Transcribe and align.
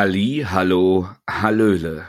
Halli, 0.00 0.46
hallo, 0.48 1.10
hallöle. 1.28 2.06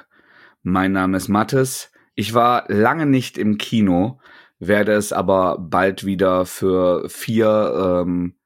Mein 0.63 0.93
Name 0.93 1.17
ist 1.17 1.27
Mattes. 1.27 1.91
Ich 2.15 2.33
war 2.33 2.63
lange 2.69 3.05
nicht 3.05 3.37
im 3.37 3.57
Kino, 3.57 4.21
werde 4.59 4.93
es 4.93 5.11
aber 5.11 5.57
bald 5.59 6.05
wieder 6.05 6.45
für 6.45 7.09
vier 7.09 8.05
ähm, 8.05 8.37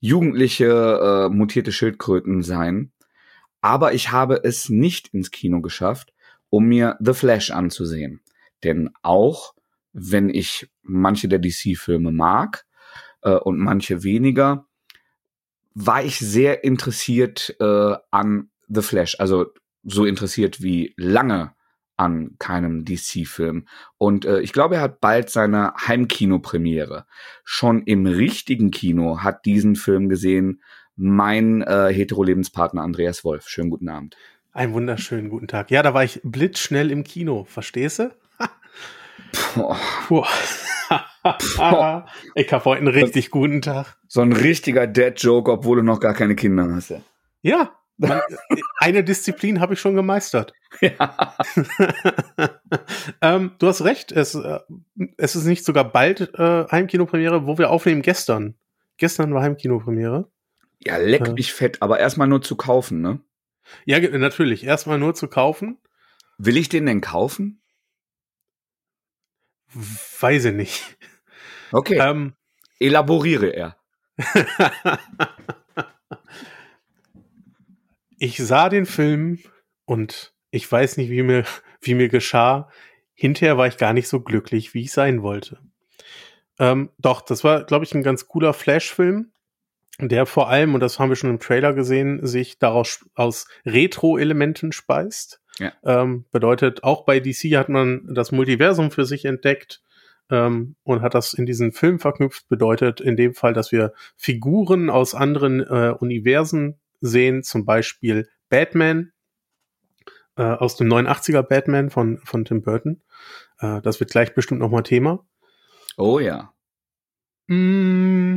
jugendliche 0.00 0.66
äh, 0.66 1.28
mutierte 1.32 1.70
Schildkröten 1.70 2.42
sein. 2.42 2.90
Aber 3.60 3.94
ich 3.94 4.10
habe 4.10 4.40
es 4.42 4.68
nicht 4.68 5.14
ins 5.14 5.30
Kino 5.30 5.60
geschafft, 5.60 6.12
um 6.50 6.64
mir 6.64 6.96
The 6.98 7.14
Flash 7.14 7.52
anzusehen. 7.52 8.20
Denn 8.64 8.90
auch 9.02 9.54
wenn 9.92 10.28
ich 10.28 10.68
manche 10.82 11.28
der 11.28 11.38
DC-Filme 11.38 12.10
mag 12.10 12.66
äh, 13.22 13.30
und 13.30 13.60
manche 13.60 14.02
weniger, 14.02 14.66
war 15.72 16.02
ich 16.02 16.18
sehr 16.18 16.64
interessiert 16.64 17.54
äh, 17.60 17.94
an 18.10 18.48
The 18.68 18.82
Flash. 18.82 19.16
Also 19.18 19.46
so 19.84 20.04
interessiert 20.04 20.62
wie 20.62 20.94
lange 20.96 21.54
an 21.96 22.36
keinem 22.38 22.84
DC-Film. 22.84 23.66
Und 23.98 24.24
äh, 24.24 24.40
ich 24.40 24.52
glaube, 24.52 24.76
er 24.76 24.80
hat 24.80 25.00
bald 25.00 25.30
seine 25.30 25.74
Heimkinopremiere. 25.86 27.06
Schon 27.44 27.82
im 27.82 28.06
richtigen 28.06 28.70
Kino 28.70 29.22
hat 29.22 29.44
diesen 29.44 29.76
Film 29.76 30.08
gesehen 30.08 30.62
mein 30.96 31.62
äh, 31.62 31.92
hetero-Lebenspartner 31.92 32.82
Andreas 32.82 33.24
Wolf. 33.24 33.48
Schönen 33.48 33.70
guten 33.70 33.88
Abend. 33.88 34.16
Einen 34.52 34.74
wunderschönen 34.74 35.30
guten 35.30 35.48
Tag. 35.48 35.70
Ja, 35.70 35.82
da 35.82 35.94
war 35.94 36.04
ich 36.04 36.20
blitzschnell 36.22 36.90
im 36.90 37.04
Kino. 37.04 37.44
Verstehst 37.44 38.00
du? 38.00 38.14
Boah. 39.54 39.78
Boah. 40.08 42.06
ich 42.34 42.52
habe 42.52 42.64
heute 42.64 42.78
einen 42.78 42.88
richtig 42.88 43.30
guten 43.30 43.62
Tag. 43.62 43.96
So 44.08 44.20
ein 44.20 44.32
richtiger 44.32 44.86
Dead-Joke, 44.86 45.50
obwohl 45.50 45.78
du 45.78 45.82
noch 45.82 46.00
gar 46.00 46.14
keine 46.14 46.34
Kinder 46.34 46.68
hast. 46.74 46.92
Ja, 47.40 47.72
man, 48.02 48.20
eine 48.78 49.04
Disziplin 49.04 49.60
habe 49.60 49.74
ich 49.74 49.80
schon 49.80 49.94
gemeistert. 49.94 50.52
Ja. 50.80 51.36
ähm, 53.20 53.52
du 53.58 53.66
hast 53.66 53.84
recht, 53.84 54.10
es, 54.10 54.34
äh, 54.34 54.58
es 55.18 55.36
ist 55.36 55.44
nicht 55.44 55.66
sogar 55.66 55.84
bald 55.84 56.34
äh, 56.34 56.66
Heimkinopremiere, 56.66 57.46
wo 57.46 57.58
wir 57.58 57.68
aufnehmen 57.68 58.00
gestern. 58.00 58.54
Gestern 58.96 59.34
war 59.34 59.42
Heimkinopremiere. 59.42 60.30
Ja, 60.82 60.96
leck 60.96 61.28
äh. 61.28 61.32
mich 61.32 61.52
fett, 61.52 61.82
aber 61.82 62.00
erstmal 62.00 62.26
nur 62.26 62.40
zu 62.40 62.56
kaufen, 62.56 63.02
ne? 63.02 63.20
Ja, 63.84 64.00
natürlich. 64.00 64.64
Erstmal 64.64 64.98
nur 64.98 65.14
zu 65.14 65.28
kaufen. 65.28 65.78
Will 66.38 66.56
ich 66.56 66.70
den 66.70 66.86
denn 66.86 67.02
kaufen? 67.02 67.60
Weiß 69.74 70.46
ich 70.46 70.54
nicht. 70.54 70.96
Okay. 71.70 71.98
Ähm, 72.00 72.34
Elaboriere 72.80 73.48
er. 73.48 73.76
ich 78.22 78.36
sah 78.36 78.68
den 78.68 78.86
Film 78.86 79.40
und 79.84 80.32
ich 80.52 80.70
weiß 80.70 80.96
nicht, 80.96 81.10
wie 81.10 81.24
mir, 81.24 81.44
wie 81.80 81.94
mir 81.94 82.08
geschah. 82.08 82.70
Hinterher 83.14 83.58
war 83.58 83.66
ich 83.66 83.76
gar 83.76 83.92
nicht 83.92 84.06
so 84.06 84.20
glücklich, 84.20 84.74
wie 84.74 84.82
ich 84.82 84.92
sein 84.92 85.22
wollte. 85.22 85.58
Ähm, 86.58 86.90
doch, 86.98 87.20
das 87.20 87.42
war, 87.42 87.64
glaube 87.64 87.84
ich, 87.84 87.94
ein 87.94 88.04
ganz 88.04 88.28
cooler 88.28 88.52
Flash-Film, 88.52 89.32
der 89.98 90.26
vor 90.26 90.48
allem, 90.48 90.74
und 90.74 90.80
das 90.80 91.00
haben 91.00 91.08
wir 91.08 91.16
schon 91.16 91.30
im 91.30 91.40
Trailer 91.40 91.72
gesehen, 91.72 92.24
sich 92.24 92.60
daraus 92.60 93.04
aus 93.14 93.48
Retro-Elementen 93.66 94.70
speist. 94.70 95.40
Ja. 95.58 95.72
Ähm, 95.84 96.24
bedeutet, 96.30 96.84
auch 96.84 97.04
bei 97.04 97.18
DC 97.18 97.56
hat 97.56 97.68
man 97.68 98.08
das 98.14 98.30
Multiversum 98.30 98.92
für 98.92 99.04
sich 99.04 99.24
entdeckt 99.24 99.82
ähm, 100.30 100.76
und 100.84 101.02
hat 101.02 101.14
das 101.14 101.34
in 101.34 101.44
diesen 101.44 101.72
Film 101.72 101.98
verknüpft. 101.98 102.48
Bedeutet 102.48 103.00
in 103.00 103.16
dem 103.16 103.34
Fall, 103.34 103.52
dass 103.52 103.72
wir 103.72 103.92
Figuren 104.16 104.90
aus 104.90 105.16
anderen 105.16 105.60
äh, 105.60 105.94
Universen 105.98 106.78
sehen, 107.02 107.42
zum 107.42 107.66
Beispiel 107.66 108.28
Batman 108.48 109.12
äh, 110.36 110.42
aus 110.42 110.76
dem 110.76 110.88
89er 110.88 111.42
Batman 111.42 111.90
von, 111.90 112.18
von 112.24 112.44
Tim 112.44 112.62
Burton. 112.62 113.02
Äh, 113.58 113.80
das 113.82 114.00
wird 114.00 114.10
gleich 114.10 114.34
bestimmt 114.34 114.60
nochmal 114.60 114.82
Thema. 114.82 115.26
Oh 115.96 116.18
ja. 116.18 116.54
Mm, 117.48 118.36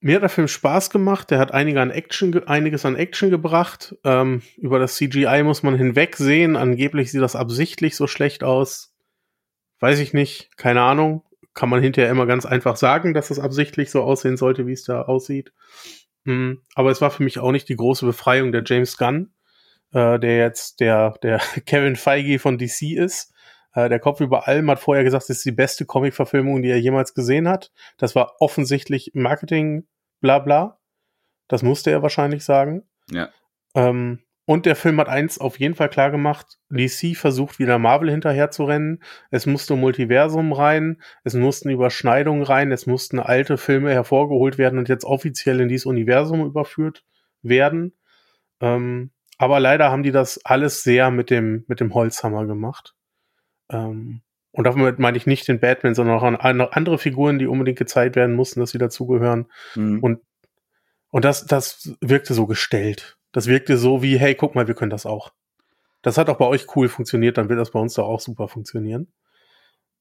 mir 0.00 0.14
hat 0.16 0.22
der 0.22 0.28
Film 0.28 0.48
Spaß 0.48 0.90
gemacht. 0.90 1.30
Der 1.30 1.38
hat 1.38 1.52
einige 1.52 1.80
an 1.80 1.90
Action, 1.90 2.46
einiges 2.46 2.84
an 2.84 2.96
Action 2.96 3.30
gebracht. 3.30 3.96
Ähm, 4.04 4.42
über 4.56 4.78
das 4.78 4.96
CGI 4.96 5.42
muss 5.44 5.62
man 5.62 5.76
hinwegsehen. 5.76 6.56
Angeblich 6.56 7.12
sieht 7.12 7.22
das 7.22 7.36
absichtlich 7.36 7.96
so 7.96 8.06
schlecht 8.06 8.42
aus. 8.44 8.94
Weiß 9.80 9.98
ich 9.98 10.12
nicht. 10.12 10.56
Keine 10.56 10.82
Ahnung. 10.82 11.22
Kann 11.54 11.70
man 11.70 11.80
hinterher 11.80 12.10
immer 12.10 12.26
ganz 12.26 12.44
einfach 12.44 12.76
sagen, 12.76 13.14
dass 13.14 13.30
es 13.30 13.38
absichtlich 13.38 13.90
so 13.90 14.02
aussehen 14.02 14.36
sollte, 14.36 14.66
wie 14.66 14.72
es 14.72 14.84
da 14.84 15.02
aussieht. 15.02 15.52
Mhm. 16.26 16.62
Aber 16.74 16.90
es 16.90 17.00
war 17.00 17.10
für 17.10 17.22
mich 17.22 17.38
auch 17.38 17.52
nicht 17.52 17.68
die 17.68 17.76
große 17.76 18.04
Befreiung 18.04 18.52
der 18.52 18.62
James 18.66 18.98
Gunn, 18.98 19.32
äh, 19.92 20.18
der 20.18 20.36
jetzt 20.36 20.80
der, 20.80 21.12
der 21.22 21.38
Kevin 21.66 21.96
Feige 21.96 22.38
von 22.38 22.58
DC 22.58 22.92
ist. 22.96 23.32
Äh, 23.72 23.88
der 23.88 24.00
Kopf 24.00 24.20
über 24.20 24.48
allem 24.48 24.70
hat 24.70 24.80
vorher 24.80 25.04
gesagt, 25.04 25.24
es 25.24 25.38
ist 25.38 25.44
die 25.44 25.52
beste 25.52 25.86
Comic-Verfilmung, 25.86 26.62
die 26.62 26.70
er 26.70 26.80
jemals 26.80 27.14
gesehen 27.14 27.48
hat. 27.48 27.72
Das 27.96 28.14
war 28.14 28.34
offensichtlich 28.40 29.12
Marketing, 29.14 29.86
bla 30.20 30.40
bla. 30.40 30.78
Das 31.48 31.62
musste 31.62 31.90
er 31.90 32.02
wahrscheinlich 32.02 32.44
sagen. 32.44 32.82
Ja. 33.10 33.30
Ähm, 33.74 34.25
und 34.46 34.64
der 34.64 34.76
Film 34.76 35.00
hat 35.00 35.08
eins 35.08 35.38
auf 35.38 35.58
jeden 35.58 35.74
Fall 35.74 35.88
klar 35.88 36.12
gemacht. 36.12 36.58
DC 36.70 37.16
versucht 37.16 37.58
wieder 37.58 37.80
Marvel 37.80 38.10
hinterher 38.10 38.52
zu 38.52 38.64
rennen. 38.64 39.02
Es 39.32 39.44
musste 39.44 39.74
Multiversum 39.74 40.52
rein. 40.52 41.02
Es 41.24 41.34
mussten 41.34 41.68
Überschneidungen 41.68 42.44
rein. 42.44 42.70
Es 42.70 42.86
mussten 42.86 43.18
alte 43.18 43.58
Filme 43.58 43.92
hervorgeholt 43.92 44.56
werden 44.56 44.78
und 44.78 44.88
jetzt 44.88 45.04
offiziell 45.04 45.60
in 45.60 45.68
dieses 45.68 45.84
Universum 45.84 46.46
überführt 46.46 47.04
werden. 47.42 47.92
Ähm, 48.60 49.10
aber 49.36 49.58
leider 49.58 49.90
haben 49.90 50.04
die 50.04 50.12
das 50.12 50.40
alles 50.44 50.84
sehr 50.84 51.10
mit 51.10 51.28
dem, 51.30 51.64
mit 51.66 51.80
dem 51.80 51.92
Holzhammer 51.92 52.46
gemacht. 52.46 52.94
Ähm, 53.68 54.22
und 54.52 54.64
damit 54.64 55.00
meine 55.00 55.16
ich 55.16 55.26
nicht 55.26 55.48
den 55.48 55.58
Batman, 55.58 55.96
sondern 55.96 56.18
auch 56.18 56.22
an 56.22 56.60
andere 56.60 56.98
Figuren, 56.98 57.40
die 57.40 57.48
unbedingt 57.48 57.78
gezeigt 57.78 58.14
werden 58.14 58.36
mussten, 58.36 58.60
dass 58.60 58.70
sie 58.70 58.78
dazugehören. 58.78 59.50
Mhm. 59.74 59.98
Und, 59.98 60.20
und 61.10 61.24
das, 61.24 61.46
das 61.46 61.96
wirkte 62.00 62.32
so 62.32 62.46
gestellt. 62.46 63.18
Das 63.36 63.48
wirkte 63.48 63.76
so 63.76 64.02
wie, 64.02 64.18
hey, 64.18 64.34
guck 64.34 64.54
mal, 64.54 64.66
wir 64.66 64.74
können 64.74 64.88
das 64.88 65.04
auch. 65.04 65.30
Das 66.00 66.16
hat 66.16 66.30
auch 66.30 66.38
bei 66.38 66.46
euch 66.46 66.74
cool 66.74 66.88
funktioniert, 66.88 67.36
dann 67.36 67.50
wird 67.50 67.60
das 67.60 67.70
bei 67.70 67.78
uns 67.78 67.92
doch 67.92 68.06
auch 68.06 68.18
super 68.18 68.48
funktionieren. 68.48 69.12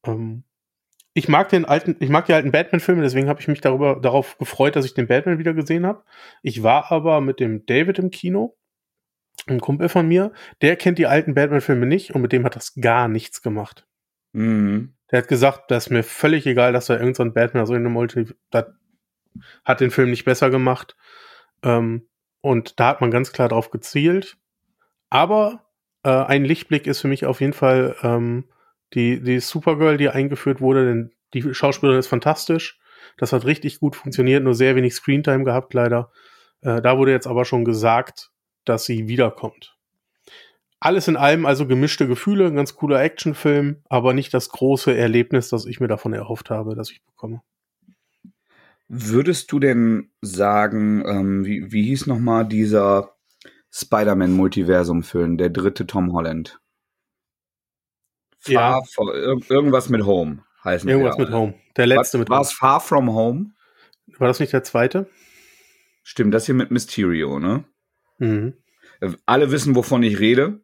Ähm, 0.06 0.46
ich 1.14 1.28
mag 1.28 1.50
den 1.50 1.66
alten, 1.66 1.98
ich 2.00 2.08
mag 2.08 2.28
die 2.28 2.34
alten 2.34 2.54
Batman-Filme, 2.54 3.02
deswegen 3.02 3.28
habe 3.28 3.42
ich 3.42 3.50
mich 3.50 3.60
darüber 3.60 4.00
darauf 4.00 4.38
gefreut, 4.38 4.78
dass 4.78 4.86
ich 4.86 4.94
den 4.94 5.08
Batman 5.08 5.38
wieder 5.38 5.54
gesehen 5.54 5.86
habe. 5.86 6.06
Ich 6.44 6.64
war 6.64 6.94
aber 6.94 7.20
mit 7.20 7.42
dem 7.42 7.66
David 7.66 8.00
im 8.00 8.10
Kino, 8.10 8.56
ein 9.48 9.60
Kumpel 9.60 9.90
von 9.90 10.08
mir, 10.08 10.32
der 10.62 10.78
kennt 10.78 10.98
die 10.98 11.08
alten 11.08 11.34
Batman-Filme 11.34 11.86
nicht 11.86 12.16
und 12.16 12.22
mit 12.22 12.32
dem 12.32 12.46
hat 12.46 12.56
das 12.56 12.76
gar 12.76 13.10
nichts 13.10 13.42
gemacht. 13.42 13.86
Mhm. 14.32 14.94
Der 15.12 15.20
hat 15.20 15.28
gesagt, 15.28 15.72
das 15.72 15.88
ist 15.88 15.92
mir 15.92 16.04
völlig 16.04 16.48
egal, 16.48 16.72
dass 16.72 16.86
da 16.86 16.94
irgendein 16.94 17.28
so 17.28 17.34
Batman 17.34 17.66
so 17.66 17.74
in 17.74 17.82
einem 17.82 17.92
Multi, 17.92 18.28
das 18.50 18.68
hat 19.66 19.82
den 19.82 19.92
Film 19.92 20.10
nicht 20.10 20.24
besser 20.24 20.50
gemacht. 20.50 20.96
Ähm, 21.62 22.08
und 22.46 22.80
da 22.80 22.90
hat 22.90 23.02
man 23.02 23.10
ganz 23.10 23.32
klar 23.32 23.50
drauf 23.50 23.72
gezielt. 23.72 24.38
Aber 25.10 25.66
äh, 26.04 26.12
ein 26.12 26.46
Lichtblick 26.46 26.86
ist 26.86 27.02
für 27.02 27.08
mich 27.08 27.26
auf 27.26 27.42
jeden 27.42 27.54
Fall 27.54 27.96
ähm, 28.04 28.46
die, 28.94 29.20
die 29.20 29.40
Supergirl, 29.40 29.98
die 29.98 30.10
eingeführt 30.10 30.62
wurde, 30.62 30.86
denn 30.86 31.12
die 31.34 31.56
Schauspielerin 31.56 31.98
ist 32.00 32.06
fantastisch. 32.06 32.80
Das 33.18 33.34
hat 33.34 33.46
richtig 33.46 33.80
gut 33.80 33.96
funktioniert, 33.96 34.44
nur 34.44 34.54
sehr 34.54 34.76
wenig 34.76 34.94
Screentime 34.94 35.44
gehabt, 35.44 35.74
leider. 35.74 36.12
Äh, 36.62 36.84
da 36.84 37.00
wurde 37.00 37.14
jetzt 37.14 37.26
aber 37.26 37.46
schon 37.46 37.66
gesagt, 37.66 38.30
dass 38.64 38.86
sie 38.86 39.08
wiederkommt. 39.08 39.76
Alles 40.80 41.08
in 41.08 41.18
allem 41.18 41.48
also 41.48 41.66
gemischte 41.66 42.08
Gefühle, 42.08 42.46
ein 42.46 42.56
ganz 42.56 42.76
cooler 42.76 43.02
Actionfilm, 43.02 43.82
aber 43.90 44.14
nicht 44.14 44.36
das 44.36 44.50
große 44.50 44.96
Erlebnis, 44.96 45.50
das 45.50 45.66
ich 45.66 45.80
mir 45.80 45.88
davon 45.88 46.14
erhofft 46.14 46.52
habe, 46.52 46.76
dass 46.76 46.92
ich 46.92 47.04
bekomme. 47.04 47.42
Würdest 48.98 49.52
du 49.52 49.60
denn 49.60 50.12
sagen, 50.22 51.04
ähm, 51.06 51.46
wie, 51.46 51.72
wie 51.72 51.84
hieß 51.84 52.08
nochmal 52.08 52.48
dieser 52.48 53.16
Spider-Man-Multiversum-Film, 53.72 55.38
der 55.38 55.50
dritte 55.50 55.86
Tom 55.86 56.14
Holland? 56.14 56.60
Far, 58.40 58.54
ja. 58.54 58.82
For, 58.84 59.14
irgendwas 59.50 59.90
mit 59.90 60.06
Home 60.06 60.44
heißen 60.64 60.90
Irgendwas 60.90 61.18
mit 61.18 61.32
Home. 61.32 61.56
Der 61.78 61.88
letzte 61.88 62.18
war, 62.18 62.20
mit 62.20 62.30
Home. 62.30 62.36
War 62.38 62.42
es 62.42 62.54
Far 62.54 62.80
From 62.80 63.14
Home? 63.14 63.52
War 64.18 64.28
das 64.28 64.40
nicht 64.40 64.54
der 64.54 64.64
zweite? 64.64 65.10
Stimmt, 66.04 66.34
das 66.34 66.46
hier 66.46 66.56
mit 66.56 66.72
Mysterio, 66.72 67.40
ne? 67.40 67.66
Mhm. 68.18 68.54
Äh, 69.02 69.12
alle 69.26 69.52
wissen, 69.52 69.76
wovon 69.76 70.04
ich 70.04 70.20
rede. 70.20 70.62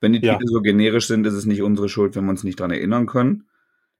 Wenn 0.00 0.12
die 0.12 0.20
ja. 0.20 0.34
Titel 0.34 0.46
so 0.48 0.60
generisch 0.60 1.06
sind, 1.06 1.26
ist 1.26 1.34
es 1.34 1.44
nicht 1.44 1.62
unsere 1.62 1.88
Schuld, 1.88 2.16
wenn 2.16 2.24
wir 2.24 2.30
uns 2.30 2.44
nicht 2.44 2.60
dran 2.60 2.70
erinnern 2.70 3.06
können. 3.06 3.48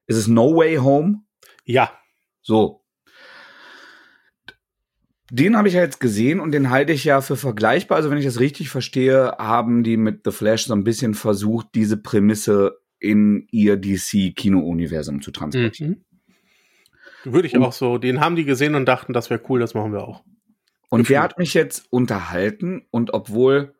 Ist 0.07 0.17
es 0.17 0.29
No 0.29 0.57
Way 0.57 0.77
Home? 0.77 1.23
Ja. 1.65 1.93
So, 2.41 2.85
den 5.31 5.57
habe 5.57 5.69
ich 5.69 5.75
ja 5.75 5.83
jetzt 5.83 6.01
gesehen 6.01 6.41
und 6.41 6.53
den 6.53 6.71
halte 6.71 6.93
ich 6.93 7.05
ja 7.05 7.21
für 7.21 7.37
vergleichbar. 7.37 7.97
Also 7.97 8.11
wenn 8.11 8.19
ich 8.19 8.25
das 8.25 8.41
richtig 8.41 8.71
verstehe, 8.71 9.35
haben 9.39 9.83
die 9.83 9.97
mit 9.97 10.23
The 10.25 10.31
Flash 10.31 10.67
so 10.67 10.75
ein 10.75 10.85
bisschen 10.85 11.15
versucht, 11.15 11.69
diese 11.75 11.99
Prämisse 11.99 12.79
in 12.99 13.47
ihr 13.51 13.77
DC-Kino-Universum 13.77 15.21
zu 15.21 15.31
transportieren. 15.31 16.05
Mhm. 17.25 17.33
Würde 17.33 17.49
ich 17.49 17.57
und, 17.57 17.63
auch 17.63 17.73
so. 17.73 17.99
Den 17.99 18.21
haben 18.21 18.37
die 18.37 18.45
gesehen 18.45 18.75
und 18.75 18.87
dachten, 18.87 19.13
das 19.13 19.29
wäre 19.29 19.43
cool, 19.49 19.61
das 19.61 19.75
machen 19.75 19.93
wir 19.93 20.03
auch. 20.03 20.25
Und 20.89 21.01
Gefühl. 21.01 21.15
der 21.15 21.23
hat 21.23 21.39
mich 21.39 21.53
jetzt 21.53 21.93
unterhalten 21.93 22.87
und 22.91 23.13
obwohl 23.13 23.75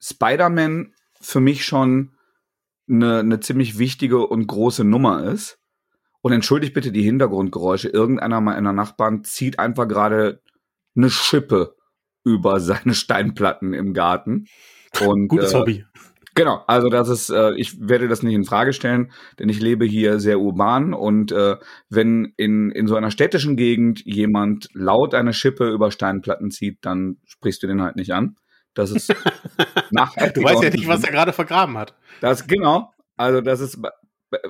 Spider-Man 0.00 0.94
für 1.20 1.40
mich 1.40 1.64
schon 1.64 2.12
eine, 2.88 3.20
eine 3.20 3.40
ziemlich 3.40 3.78
wichtige 3.78 4.26
und 4.26 4.46
große 4.46 4.84
Nummer 4.84 5.24
ist. 5.24 5.58
Und 6.22 6.32
entschuldigt 6.32 6.74
bitte 6.74 6.92
die 6.92 7.02
Hintergrundgeräusche. 7.02 7.88
Irgendeiner 7.88 8.40
meiner 8.42 8.74
Nachbarn 8.74 9.24
zieht 9.24 9.58
einfach 9.58 9.88
gerade 9.88 10.42
eine 10.96 11.10
Schippe 11.10 11.74
über 12.24 12.60
seine 12.60 12.94
Steinplatten 12.94 13.72
im 13.74 13.92
Garten. 13.92 14.46
Und, 15.00 15.28
Gutes 15.28 15.52
äh, 15.54 15.58
Hobby. 15.58 15.84
Genau, 16.34 16.62
also 16.66 16.88
das 16.88 17.08
ist, 17.08 17.30
äh, 17.30 17.52
ich 17.56 17.76
werde 17.80 18.06
das 18.06 18.22
nicht 18.22 18.34
in 18.34 18.44
Frage 18.44 18.72
stellen, 18.72 19.10
denn 19.38 19.48
ich 19.48 19.60
lebe 19.60 19.84
hier 19.84 20.20
sehr 20.20 20.38
urban 20.38 20.94
und 20.94 21.32
äh, 21.32 21.56
wenn 21.88 22.32
in, 22.36 22.70
in 22.70 22.86
so 22.86 22.94
einer 22.94 23.10
städtischen 23.10 23.56
Gegend 23.56 24.00
jemand 24.04 24.68
laut 24.72 25.14
eine 25.14 25.32
Schippe 25.32 25.68
über 25.68 25.90
Steinplatten 25.90 26.50
zieht, 26.50 26.78
dann 26.82 27.16
sprichst 27.24 27.62
du 27.62 27.66
den 27.66 27.82
halt 27.82 27.96
nicht 27.96 28.12
an. 28.12 28.36
Das 28.74 28.92
ist 28.92 29.12
nachhaltig. 29.90 30.34
Du 30.34 30.44
weißt 30.44 30.62
ja 30.62 30.70
nicht, 30.70 30.86
was 30.86 31.02
er 31.02 31.10
gerade 31.10 31.32
vergraben 31.32 31.76
hat. 31.76 31.94
Das 32.20 32.46
genau. 32.46 32.92
Also 33.16 33.40
das 33.40 33.60
ist 33.60 33.78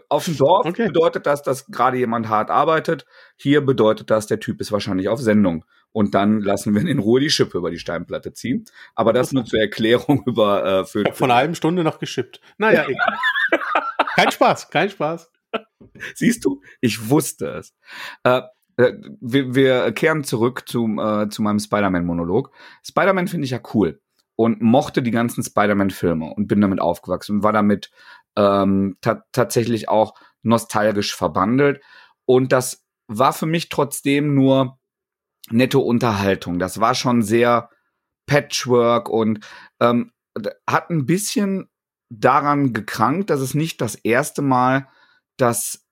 auf 0.08 0.26
dem 0.26 0.36
Dorf 0.36 0.66
Okay. 0.66 0.88
bedeutet 0.88 1.26
das, 1.26 1.42
dass 1.42 1.66
gerade 1.66 1.96
jemand 1.96 2.28
hart 2.28 2.50
arbeitet. 2.50 3.06
Hier 3.36 3.64
bedeutet 3.64 4.10
das, 4.10 4.26
der 4.26 4.38
Typ 4.38 4.60
ist 4.60 4.72
wahrscheinlich 4.72 5.08
auf 5.08 5.20
Sendung. 5.20 5.64
Und 5.92 6.14
dann 6.14 6.40
lassen 6.40 6.74
wir 6.74 6.86
in 6.86 6.98
Ruhe 6.98 7.20
die 7.20 7.30
Schippe 7.30 7.58
über 7.58 7.70
die 7.70 7.78
Steinplatte 7.78 8.32
ziehen. 8.32 8.64
Aber 8.94 9.12
das 9.12 9.32
nur 9.32 9.44
zur 9.44 9.60
Erklärung 9.60 10.22
über 10.26 10.64
äh, 10.64 10.84
für, 10.84 11.04
von 11.12 11.30
einer 11.30 11.38
halben 11.40 11.54
Stunde 11.54 11.82
noch 11.82 11.98
geschippt. 11.98 12.40
Naja, 12.58 12.86
egal. 12.88 13.18
kein 14.14 14.30
Spaß, 14.30 14.70
kein 14.70 14.90
Spaß. 14.90 15.30
Siehst 16.14 16.44
du? 16.44 16.62
Ich 16.80 17.10
wusste 17.10 17.48
es. 17.48 17.74
Äh, 18.22 18.42
äh, 18.76 18.94
wir, 19.20 19.54
wir 19.54 19.92
kehren 19.92 20.24
zurück 20.24 20.64
zum, 20.66 20.98
äh, 20.98 21.28
zu 21.28 21.42
meinem 21.42 21.58
Spider-Man-Monolog. 21.58 22.50
Spider-Man 22.86 23.28
finde 23.28 23.44
ich 23.44 23.50
ja 23.50 23.60
cool 23.74 24.00
und 24.36 24.62
mochte 24.62 25.02
die 25.02 25.10
ganzen 25.10 25.42
Spider-Man-Filme 25.42 26.32
und 26.34 26.46
bin 26.46 26.60
damit 26.60 26.80
aufgewachsen 26.80 27.36
und 27.36 27.42
war 27.42 27.52
damit 27.52 27.90
ähm, 28.36 28.96
ta 29.00 29.24
tatsächlich 29.32 29.88
auch 29.88 30.14
nostalgisch 30.42 31.14
verbandelt. 31.14 31.82
Und 32.24 32.52
das 32.52 32.86
war 33.06 33.32
für 33.32 33.46
mich 33.46 33.68
trotzdem 33.68 34.34
nur 34.34 34.78
nette 35.50 35.78
Unterhaltung. 35.78 36.58
Das 36.58 36.80
war 36.80 36.94
schon 36.94 37.22
sehr 37.22 37.70
Patchwork 38.26 39.08
und 39.08 39.44
ähm, 39.80 40.12
hat 40.68 40.90
ein 40.90 41.06
bisschen 41.06 41.68
daran 42.10 42.72
gekrankt, 42.72 43.30
dass 43.30 43.40
es 43.40 43.54
nicht 43.54 43.80
das 43.80 43.94
erste 43.94 44.42
Mal, 44.42 44.88
dass 45.36 45.86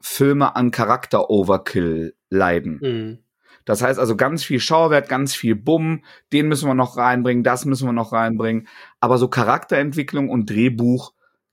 Filme 0.00 0.56
an 0.56 0.70
Charakter-Overkill 0.70 2.14
leiden. 2.28 2.78
Mhm. 2.82 3.18
Das 3.64 3.82
heißt 3.82 3.98
also 3.98 4.16
ganz 4.16 4.42
viel 4.42 4.58
Schauwert, 4.58 5.08
ganz 5.08 5.34
viel 5.34 5.54
Bumm, 5.54 6.04
den 6.32 6.48
müssen 6.48 6.68
wir 6.68 6.74
noch 6.74 6.96
reinbringen, 6.96 7.44
das 7.44 7.64
müssen 7.64 7.86
wir 7.86 7.92
noch 7.92 8.12
reinbringen. 8.12 8.66
Aber 8.98 9.18
so 9.18 9.28
Charakterentwicklung 9.28 10.28
und 10.28 10.50
Drehbuch 10.50 11.12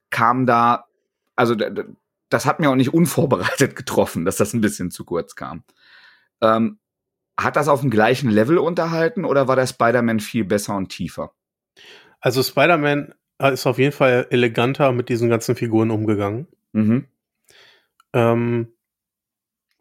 kam 0.09 0.47
da, 0.47 0.85
also 1.35 1.55
das 2.29 2.45
hat 2.45 2.59
mir 2.59 2.71
auch 2.71 2.75
nicht 2.75 2.93
unvorbereitet 2.93 3.75
getroffen, 3.75 4.25
dass 4.25 4.37
das 4.37 4.53
ein 4.53 4.61
bisschen 4.61 4.89
zu 4.89 5.05
kurz 5.05 5.35
kam. 5.35 5.63
Ähm, 6.41 6.79
hat 7.43 7.55
das 7.55 7.67
auf 7.67 7.81
dem 7.81 7.89
gleichen 7.89 8.29
Level 8.29 8.57
unterhalten 8.57 9.25
oder 9.25 9.47
war 9.47 9.55
der 9.55 9.67
Spider-Man 9.67 10.19
viel 10.19 10.45
besser 10.45 10.75
und 10.75 10.89
tiefer? 10.89 11.33
Also 12.19 12.43
Spider-Man 12.43 13.13
ist 13.53 13.65
auf 13.65 13.77
jeden 13.77 13.93
Fall 13.93 14.27
eleganter 14.29 14.91
mit 14.91 15.09
diesen 15.09 15.29
ganzen 15.29 15.55
Figuren 15.55 15.91
umgegangen. 15.91 16.47
Mhm. 16.73 17.05
Ähm, 18.13 18.73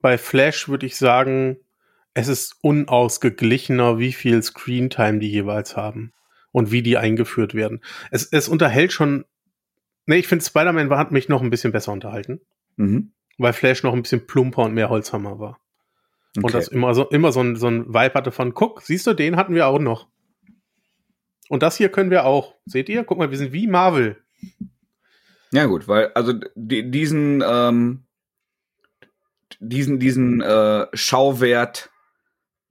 bei 0.01 0.19
Flash 0.19 0.69
würde 0.69 0.87
ich 0.87 0.97
sagen, 0.97 1.59
es 2.15 2.29
ist 2.29 2.57
unausgeglichener, 2.63 3.99
wie 3.99 4.13
viel 4.13 4.43
Screentime 4.43 5.19
die 5.19 5.31
jeweils 5.31 5.77
haben 5.77 6.13
und 6.53 6.71
wie 6.71 6.83
die 6.83 6.97
eingeführt 6.97 7.55
werden. 7.55 7.83
Es, 8.11 8.25
es 8.25 8.49
unterhält 8.49 8.93
schon. 8.93 9.25
Ne, 10.07 10.17
ich 10.17 10.27
finde 10.27 10.45
Spider-Man 10.45 10.91
hat 10.91 11.11
mich 11.11 11.29
noch 11.29 11.43
ein 11.43 11.51
bisschen 11.51 11.73
besser 11.73 11.93
unterhalten, 11.93 12.41
Mhm. 12.77 13.13
weil 13.37 13.53
Flash 13.53 13.83
noch 13.83 13.93
ein 13.93 14.03
bisschen 14.03 14.27
plumper 14.27 14.63
und 14.63 14.75
mehr 14.75 14.89
Holzhammer 14.89 15.39
war. 15.39 15.61
Und 16.37 16.45
Okay. 16.45 16.53
das 16.53 16.69
immer 16.69 16.95
so, 16.95 17.09
immer 17.09 17.33
so 17.33 17.41
ein, 17.41 17.57
so 17.57 17.69
ein 17.69 17.89
Vibe 17.89 18.15
hatte 18.15 18.31
von, 18.31 18.55
guck, 18.55 18.83
siehst 18.83 19.07
du, 19.07 19.15
den 19.15 19.37
hatten 19.37 19.55
wir 19.55 19.67
auch 19.67 19.79
noch. 19.79 20.09
Und 21.49 21.63
das 21.63 21.77
hier 21.77 21.89
können 21.89 22.11
wir 22.11 22.25
auch. 22.27 22.55
Seht 22.67 22.89
ihr? 22.89 23.05
Guck 23.05 23.19
mal, 23.19 23.31
wir 23.31 23.39
sind 23.39 23.53
wie 23.53 23.67
Marvel. 23.67 24.23
Ja 25.51 25.65
gut, 25.65 25.89
weil 25.89 26.09
also 26.15 26.35
die, 26.55 26.91
diesen 26.91 27.43
ähm, 27.47 28.05
diesen 29.59 29.99
diesen 29.99 30.43
äh, 30.43 30.87
Schauwert 30.93 31.91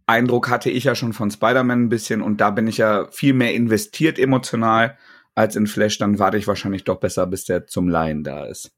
Eindruck 0.06 0.50
hatte 0.50 0.69
ich 0.69 0.86
ja 0.86 0.95
schon 0.95 1.12
von 1.13 1.31
Spider-Man 1.31 1.83
ein 1.86 1.89
bisschen 1.89 2.21
und 2.21 2.39
da 2.39 2.51
bin 2.51 2.68
ich 2.68 2.77
ja 2.77 3.07
viel 3.12 3.33
mehr 3.33 3.53
investiert 3.53 4.19
emotional 4.19 4.98
als 5.36 5.56
in 5.56 5.68
Flash. 5.68 5.98
Dann 5.98 6.19
warte 6.19 6.38
ich 6.38 6.48
wahrscheinlich 6.48 6.83
doch 6.83 7.00
besser, 7.00 7.27
bis 7.27 7.45
der 7.45 7.68
zum 7.68 7.89
Laien 7.89 8.24
da 8.24 8.45
ist. 8.45 8.71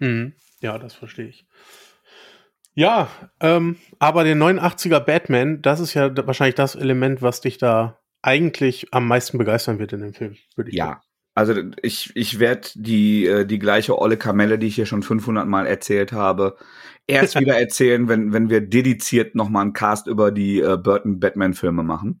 Hm. 0.00 0.34
Ja, 0.60 0.78
das 0.78 0.94
verstehe 0.94 1.28
ich. 1.28 1.46
Ja, 2.74 3.08
ähm, 3.40 3.76
aber 3.98 4.24
der 4.24 4.36
89er 4.36 5.00
Batman, 5.00 5.62
das 5.62 5.80
ist 5.80 5.94
ja 5.94 6.14
wahrscheinlich 6.26 6.56
das 6.56 6.74
Element, 6.74 7.22
was 7.22 7.40
dich 7.40 7.58
da 7.58 8.00
eigentlich 8.22 8.92
am 8.92 9.06
meisten 9.06 9.38
begeistern 9.38 9.78
wird 9.78 9.92
in 9.92 10.00
dem 10.00 10.14
Film, 10.14 10.36
würde 10.56 10.70
ich 10.70 10.76
Ja, 10.76 11.02
also 11.34 11.54
ich 11.82 12.10
ich 12.16 12.38
werde 12.40 12.68
die 12.74 13.26
äh, 13.26 13.46
die 13.46 13.58
gleiche 13.58 13.98
olle 13.98 14.16
Kamelle, 14.16 14.58
die 14.58 14.68
ich 14.68 14.74
hier 14.76 14.86
schon 14.86 15.02
500 15.02 15.46
Mal 15.46 15.66
erzählt 15.66 16.12
habe, 16.12 16.56
erst 17.06 17.34
wieder 17.40 17.58
erzählen, 17.58 18.08
wenn 18.08 18.32
wenn 18.32 18.50
wir 18.50 18.60
dediziert 18.60 19.34
noch 19.34 19.48
mal 19.48 19.62
einen 19.62 19.72
Cast 19.72 20.06
über 20.06 20.32
die 20.32 20.60
äh, 20.60 20.76
Burton 20.76 21.20
Batman 21.20 21.54
Filme 21.54 21.82
machen. 21.82 22.20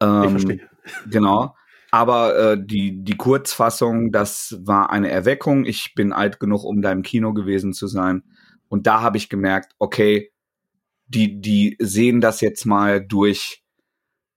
sagen. 0.00 0.22
Ich 0.22 0.26
Ähm, 0.26 0.30
verstehe. 0.30 0.68
Genau. 1.10 1.54
Aber 1.90 2.36
äh, 2.36 2.58
die, 2.60 3.02
die 3.04 3.16
Kurzfassung, 3.16 4.12
das 4.12 4.58
war 4.60 4.90
eine 4.90 5.10
Erweckung. 5.10 5.64
Ich 5.64 5.94
bin 5.94 6.12
alt 6.12 6.40
genug, 6.40 6.64
um 6.64 6.82
da 6.82 6.92
im 6.92 7.02
Kino 7.02 7.32
gewesen 7.32 7.72
zu 7.72 7.86
sein. 7.86 8.22
Und 8.68 8.86
da 8.86 9.00
habe 9.00 9.16
ich 9.16 9.28
gemerkt, 9.28 9.74
okay, 9.78 10.32
die, 11.06 11.40
die 11.40 11.76
sehen 11.78 12.20
das 12.20 12.40
jetzt 12.40 12.64
mal 12.66 13.04
durch, 13.04 13.64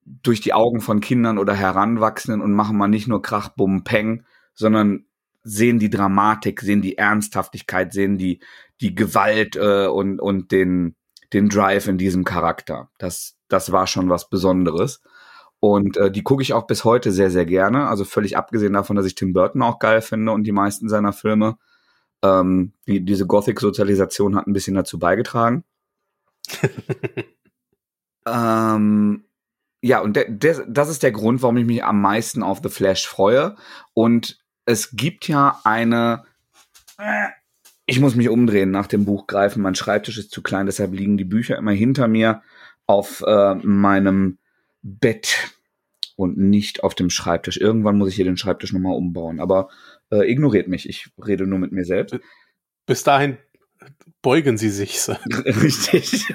durch 0.06 0.42
die 0.42 0.54
Augen 0.54 0.82
von 0.82 1.00
Kindern 1.00 1.38
oder 1.38 1.54
Heranwachsenden 1.54 2.42
und 2.42 2.54
machen 2.54 2.78
mal 2.78 2.88
nicht 2.88 3.08
nur 3.08 3.22
Krach, 3.22 3.50
Bumm, 3.50 3.84
Peng, 3.84 4.24
sondern 4.54 5.06
sehen 5.44 5.80
die 5.80 5.90
Dramatik, 5.90 6.62
sehen 6.62 6.82
die 6.82 6.98
Ernsthaftigkeit, 6.98 7.94
sehen 7.94 8.18
die, 8.18 8.40
die 8.82 8.94
Gewalt 8.94 9.56
äh, 9.56 9.88
und, 9.88 10.20
und 10.20 10.52
den, 10.52 10.96
den 11.34 11.50
Drive 11.50 11.88
in 11.88 11.98
diesem 11.98 12.24
Charakter. 12.24 12.90
Das, 12.98 13.36
das 13.48 13.72
war 13.72 13.88
schon 13.88 14.10
was 14.10 14.30
Besonderes. 14.30 15.02
Und 15.60 15.98
äh, 15.98 16.12
die 16.12 16.24
gucke 16.24 16.42
ich 16.42 16.54
auch 16.54 16.68
bis 16.68 16.86
heute 16.86 17.12
sehr, 17.12 17.32
sehr 17.32 17.46
gerne. 17.46 17.88
Also 17.88 18.06
völlig 18.06 18.38
abgesehen 18.38 18.74
davon, 18.74 18.96
dass 18.96 19.06
ich 19.06 19.16
Tim 19.16 19.34
Burton 19.34 19.62
auch 19.62 19.80
geil 19.80 20.02
finde 20.02 20.32
und 20.32 20.44
die 20.44 20.52
meisten 20.52 20.88
seiner 20.88 21.14
Filme. 21.14 21.58
Ähm, 22.22 22.74
die, 22.88 23.04
diese 23.04 23.26
Gothic-Sozialisation 23.26 24.36
hat 24.36 24.48
ein 24.48 24.54
bisschen 24.54 24.76
dazu 24.76 25.00
beigetragen. 25.00 25.64
ähm, 28.28 29.24
ja, 29.82 30.00
und 30.02 30.16
der, 30.16 30.30
der, 30.30 30.66
das 30.68 30.90
ist 30.90 31.04
der 31.04 31.12
Grund, 31.12 31.42
warum 31.42 31.58
ich 31.58 31.66
mich 31.66 31.84
am 31.84 32.02
meisten 32.02 32.44
auf 32.44 32.60
The 32.62 32.70
Flash 32.70 33.08
freue. 33.08 33.56
Und 33.94 34.40
es 34.66 34.92
gibt 34.92 35.28
ja 35.28 35.60
eine. 35.64 36.26
Ich 37.86 38.00
muss 38.00 38.16
mich 38.16 38.30
umdrehen, 38.30 38.72
nach 38.72 38.88
dem 38.88 39.06
Buch 39.06 39.26
greifen. 39.26 39.64
Mein 39.64 39.76
Schreibtisch 39.76 40.18
ist 40.18 40.32
zu 40.32 40.44
klein, 40.44 40.66
deshalb 40.66 40.94
liegen 40.94 41.18
die 41.18 41.26
Bücher 41.26 41.58
immer 41.58 41.72
hinter 41.72 42.08
mir 42.08 42.42
auf 42.86 43.24
äh, 43.26 43.56
meinem 43.56 44.38
Bett 44.82 45.54
und 46.16 46.38
nicht 46.38 46.84
auf 46.84 46.94
dem 46.94 47.10
Schreibtisch. 47.10 47.58
Irgendwann 47.58 47.98
muss 47.98 48.10
ich 48.10 48.16
hier 48.16 48.26
den 48.26 48.38
Schreibtisch 48.38 48.74
nochmal 48.74 48.96
umbauen. 48.96 49.40
Aber 49.40 49.70
äh, 50.12 50.30
ignoriert 50.30 50.68
mich. 50.68 50.88
Ich 50.88 51.10
rede 51.24 51.48
nur 51.48 51.60
mit 51.60 51.72
mir 51.72 51.86
selbst. 51.86 52.20
Bis 52.86 53.04
dahin 53.04 53.38
beugen 54.22 54.58
sie 54.58 54.70
sich. 54.70 55.08
Richtig. 55.46 56.26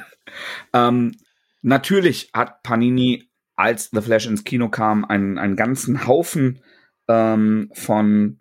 ähm, 0.72 1.12
natürlich 1.62 2.30
hat 2.32 2.62
Panini, 2.62 3.28
als 3.56 3.90
The 3.92 4.00
Flash 4.00 4.26
ins 4.26 4.44
Kino 4.44 4.68
kam, 4.68 5.04
einen, 5.04 5.38
einen 5.38 5.56
ganzen 5.56 6.06
Haufen 6.06 6.60
ähm, 7.08 7.70
von 7.72 8.40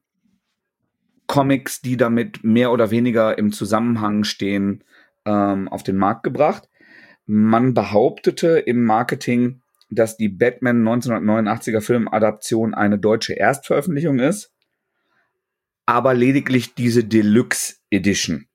Comics, 1.28 1.82
die 1.82 1.98
damit 1.98 2.44
mehr 2.44 2.72
oder 2.72 2.92
weniger 2.92 3.38
im 3.38 3.52
Zusammenhang 3.52 4.24
stehen, 4.24 4.84
ähm, 5.26 5.68
auf 5.68 5.84
den 5.84 5.98
Markt 5.98 6.24
gebracht. 6.24 6.70
Man 7.26 7.74
behauptete 7.74 8.60
im 8.60 8.84
Marketing, 8.84 9.62
dass 9.90 10.18
die 10.18 10.30
Batman 10.30 10.84
1989er 10.88 11.82
Filmadaption 11.82 12.74
eine 12.74 13.00
deutsche 13.00 13.34
Erstveröffentlichung 13.34 14.20
ist, 14.20 14.53
aber 15.94 16.16
lediglich 16.16 16.74
diese 16.74 17.04
Deluxe 17.04 17.76
Edition 17.92 18.48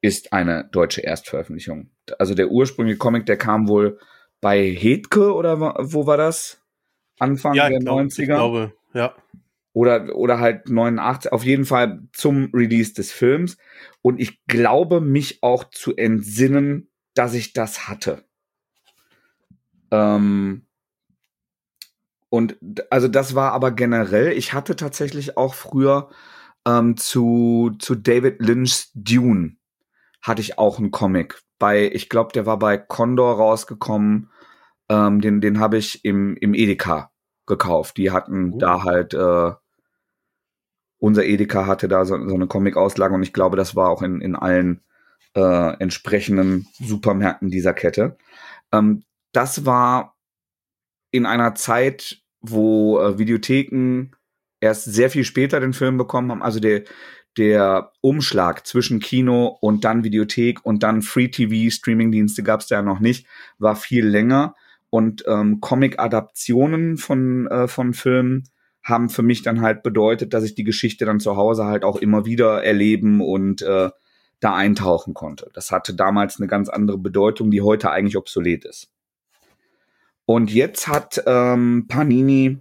ist 0.00 0.32
eine 0.32 0.68
deutsche 0.70 1.00
Erstveröffentlichung. 1.00 1.90
Also 2.18 2.34
der 2.34 2.50
ursprüngliche 2.50 2.98
Comic, 2.98 3.26
der 3.26 3.36
kam 3.36 3.66
wohl 3.68 3.98
bei 4.40 4.62
Hetke 4.72 5.34
oder 5.34 5.58
wo 5.60 6.06
war 6.06 6.16
das? 6.16 6.62
Anfang 7.18 7.54
Ja, 7.54 7.68
der 7.68 7.80
glaub, 7.80 7.98
90er? 7.98 8.20
ich 8.20 8.26
glaube, 8.26 8.72
ja. 8.94 9.14
oder, 9.72 10.14
oder 10.14 10.38
halt 10.38 10.68
89, 10.68 11.32
auf 11.32 11.44
jeden 11.44 11.64
Fall 11.64 12.02
zum 12.12 12.50
Release 12.54 12.94
des 12.94 13.10
Films. 13.10 13.56
Und 14.00 14.20
ich 14.20 14.44
glaube, 14.46 15.00
mich 15.00 15.42
auch 15.42 15.64
zu 15.64 15.96
entsinnen, 15.96 16.88
dass 17.14 17.34
ich 17.34 17.52
das 17.52 17.88
hatte. 17.88 18.24
Ähm, 19.90 20.66
Und 22.28 22.58
also 22.90 23.08
das 23.08 23.34
war 23.34 23.52
aber 23.52 23.70
generell, 23.72 24.32
ich 24.32 24.52
hatte 24.52 24.76
tatsächlich 24.76 25.36
auch 25.36 25.54
früher 25.54 26.10
ähm, 26.66 26.96
zu, 26.96 27.72
zu 27.78 27.94
David 27.94 28.40
Lynch's 28.40 28.90
Dune 28.94 29.56
hatte 30.20 30.42
ich 30.42 30.58
auch 30.58 30.78
einen 30.78 30.90
Comic. 30.90 31.40
Bei, 31.58 31.90
ich 31.90 32.08
glaube, 32.08 32.32
der 32.32 32.44
war 32.44 32.58
bei 32.58 32.76
Condor 32.76 33.36
rausgekommen. 33.36 34.30
Ähm, 34.88 35.20
den 35.20 35.40
den 35.40 35.60
habe 35.60 35.78
ich 35.78 36.04
im, 36.04 36.36
im 36.36 36.52
Edeka 36.52 37.10
gekauft. 37.46 37.96
Die 37.96 38.10
hatten 38.10 38.54
uh. 38.54 38.58
da 38.58 38.82
halt, 38.82 39.14
äh, 39.14 39.52
unser 40.98 41.24
Edeka 41.24 41.66
hatte 41.66 41.88
da 41.88 42.04
so, 42.04 42.16
so 42.28 42.34
eine 42.34 42.46
Comic-Auslage 42.46 43.14
und 43.14 43.22
ich 43.22 43.32
glaube, 43.32 43.56
das 43.56 43.76
war 43.76 43.88
auch 43.88 44.02
in, 44.02 44.20
in 44.20 44.34
allen 44.34 44.82
äh, 45.34 45.76
entsprechenden 45.78 46.66
Supermärkten 46.80 47.50
dieser 47.50 47.74
Kette. 47.74 48.16
Ähm, 48.72 49.04
das 49.32 49.64
war 49.64 50.16
in 51.10 51.26
einer 51.26 51.54
Zeit, 51.54 52.22
wo 52.40 52.98
äh, 52.98 53.18
Videotheken 53.18 54.10
erst 54.66 54.84
sehr 54.84 55.10
viel 55.10 55.24
später 55.24 55.60
den 55.60 55.72
Film 55.72 55.96
bekommen 55.96 56.30
haben. 56.30 56.42
Also 56.42 56.60
der, 56.60 56.82
der 57.36 57.92
Umschlag 58.00 58.66
zwischen 58.66 59.00
Kino 59.00 59.56
und 59.60 59.84
dann 59.84 60.04
Videothek 60.04 60.64
und 60.64 60.82
dann 60.82 61.02
Free 61.02 61.28
TV, 61.28 61.70
Streamingdienste 61.70 62.42
gab 62.42 62.60
es 62.60 62.66
da 62.66 62.76
ja 62.76 62.82
noch 62.82 63.00
nicht, 63.00 63.26
war 63.58 63.76
viel 63.76 64.06
länger. 64.06 64.54
Und 64.90 65.24
ähm, 65.26 65.60
Comic-Adaptionen 65.60 66.96
von, 66.96 67.46
äh, 67.48 67.68
von 67.68 67.92
Filmen 67.92 68.44
haben 68.82 69.08
für 69.08 69.22
mich 69.22 69.42
dann 69.42 69.60
halt 69.60 69.82
bedeutet, 69.82 70.32
dass 70.32 70.44
ich 70.44 70.54
die 70.54 70.64
Geschichte 70.64 71.04
dann 71.04 71.18
zu 71.18 71.36
Hause 71.36 71.64
halt 71.64 71.84
auch 71.84 71.96
immer 71.96 72.24
wieder 72.24 72.62
erleben 72.62 73.20
und 73.20 73.62
äh, 73.62 73.90
da 74.40 74.54
eintauchen 74.54 75.12
konnte. 75.12 75.50
Das 75.54 75.72
hatte 75.72 75.94
damals 75.94 76.38
eine 76.38 76.46
ganz 76.46 76.68
andere 76.68 76.98
Bedeutung, 76.98 77.50
die 77.50 77.62
heute 77.62 77.90
eigentlich 77.90 78.16
obsolet 78.16 78.64
ist. 78.64 78.90
Und 80.24 80.52
jetzt 80.52 80.88
hat 80.88 81.22
ähm, 81.26 81.86
Panini 81.88 82.58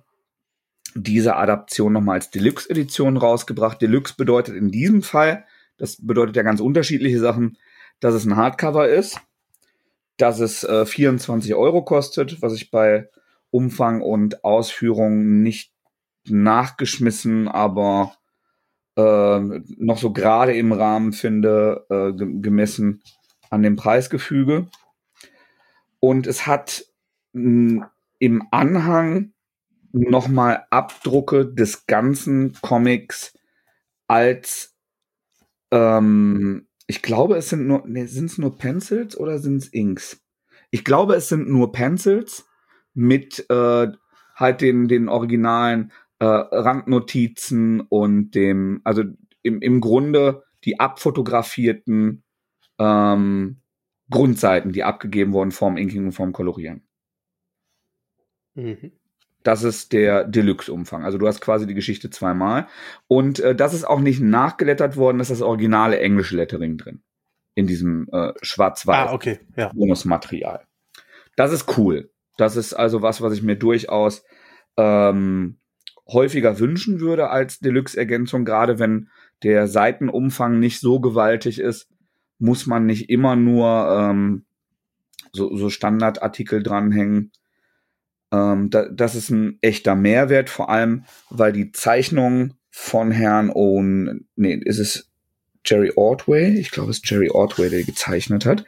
diese 0.96 1.36
Adaption 1.36 1.94
nochmal 1.94 2.16
als 2.16 2.32
Deluxe-Edition 2.32 3.18
rausgebracht. 3.18 3.82
Deluxe 3.82 4.16
bedeutet 4.18 4.56
in 4.56 4.72
diesem 4.72 5.04
Fall, 5.04 5.46
das 5.78 5.98
bedeutet 6.00 6.38
ja 6.38 6.44
ganz 6.44 6.62
unterschiedliche 6.62 7.20
Sachen, 7.20 7.58
dass 8.00 8.14
es 8.14 8.26
ein 8.26 8.38
Hardcover 8.38 8.88
ist, 8.88 9.20
dass 10.18 10.40
es 10.40 10.64
äh, 10.64 10.86
24 10.86 11.54
Euro 11.54 11.84
kostet, 11.84 12.42
was 12.42 12.54
ich 12.54 12.72
bei 12.72 13.10
Umfang 13.52 14.02
und 14.02 14.44
Ausführung 14.46 15.42
nicht 15.42 15.74
nachgeschmissen, 16.28 17.50
aber 17.50 18.14
äh, 18.96 19.40
noch 19.78 19.98
so 19.98 20.14
gerade 20.14 20.54
im 20.56 20.72
Rahmen 20.72 21.12
finde, 21.12 21.86
äh, 21.90 22.14
gemessen 22.14 23.04
an 23.50 23.64
dem 23.64 23.76
Preisgefüge. 23.76 24.68
Und 26.00 26.26
es 26.26 26.48
hat 26.48 26.86
im 27.34 28.48
Anhang 28.52 29.34
nochmal 29.96 30.66
Abdrucke 30.70 31.46
des 31.46 31.88
ganzen 31.88 32.54
Comics 32.62 33.34
als 34.08 34.76
ähm, 35.72 36.68
ich 36.88 37.02
glaube, 37.02 37.38
es 37.38 37.50
sind 37.50 37.66
nur, 37.68 37.84
nee, 37.88 38.06
sind 38.06 38.26
es 38.26 38.38
nur 38.38 38.58
Pencils 38.58 39.18
oder 39.18 39.40
sind 39.40 39.58
es 39.58 39.68
Inks? 39.70 40.22
Ich 40.70 40.84
glaube, 40.84 41.16
es 41.16 41.30
sind 41.30 41.50
nur 41.50 41.72
Pencils 41.72 42.46
mit 42.94 43.50
äh, 43.50 43.88
halt 44.36 44.62
den, 44.62 44.88
den 44.88 45.10
originalen 45.10 45.92
äh, 46.20 46.26
Randnotizen 46.26 47.82
und 47.82 48.32
dem, 48.32 48.82
also 48.84 49.04
im, 49.42 49.62
im 49.62 49.82
Grunde 49.82 50.44
die 50.64 50.80
abfotografierten 50.80 52.24
ähm, 52.78 53.62
Grundseiten, 54.10 54.72
die 54.72 54.84
abgegeben 54.84 55.34
wurden 55.34 55.52
vorm 55.52 55.78
Inking 55.78 56.06
und 56.06 56.12
vorm 56.12 56.34
Kolorieren. 56.34 56.88
Mhm. 58.54 58.92
Das 59.46 59.62
ist 59.62 59.94
der 59.94 60.24
Deluxe-Umfang. 60.24 61.06
Also 61.06 61.20
du 61.20 61.28
hast 61.28 61.40
quasi 61.40 61.68
die 61.68 61.76
Geschichte 61.76 62.10
zweimal. 62.10 62.68
Und 63.08 63.40
äh, 63.40 63.54
das 63.54 63.76
ist 63.76 63.86
auch 63.86 64.00
nicht 64.00 64.20
nachgelettert 64.20 64.98
worden, 64.98 65.20
das 65.20 65.30
ist 65.30 65.40
das 65.40 65.48
originale 65.48 66.00
englische 66.00 66.36
Lettering 66.36 66.78
drin. 66.78 67.04
In 67.54 67.68
diesem 67.68 68.08
äh, 68.12 68.34
schwarz-weiß 68.42 69.10
ah, 69.10 69.14
okay. 69.14 69.40
ja. 69.56 69.72
Bonusmaterial. 69.72 70.66
Das 71.36 71.54
ist 71.54 71.78
cool. 71.78 72.10
Das 72.38 72.56
ist 72.56 72.74
also 72.74 73.04
was, 73.04 73.22
was 73.22 73.34
ich 73.34 73.44
mir 73.44 73.56
durchaus 73.56 74.24
ähm, 74.78 75.60
häufiger 76.08 76.58
wünschen 76.58 77.00
würde 77.00 77.30
als 77.30 77.60
Deluxe-Ergänzung, 77.60 78.46
gerade 78.46 78.80
wenn 78.80 79.10
der 79.44 79.68
Seitenumfang 79.68 80.58
nicht 80.58 80.80
so 80.80 81.00
gewaltig 81.00 81.60
ist, 81.60 81.88
muss 82.40 82.66
man 82.66 82.88
nicht 82.88 83.12
immer 83.12 83.36
nur 83.36 83.96
ähm, 83.96 84.46
so, 85.34 85.56
so 85.56 85.70
Standardartikel 85.70 86.64
dranhängen. 86.64 87.32
Ähm, 88.32 88.70
da, 88.70 88.90
das 88.90 89.16
ist 89.16 89.30
ein 89.30 89.58
echter 89.62 89.96
Mehrwert, 89.96 90.50
vor 90.50 90.70
allem, 90.70 91.06
weil 91.30 91.54
die 91.54 91.72
Zeichnung 91.72 92.56
von 92.70 93.12
Herrn 93.12 93.50
Owen, 93.52 94.28
nee, 94.36 94.56
ist 94.56 94.80
es 94.80 95.10
Jerry 95.66 95.94
Ordway? 95.96 96.50
Ich 96.60 96.72
glaube, 96.72 96.92
es 96.92 96.98
ist 96.98 97.10
Jerry 97.10 97.30
Ordway, 97.30 97.70
der 97.70 97.84
gezeichnet 97.84 98.46
hat. 98.46 98.66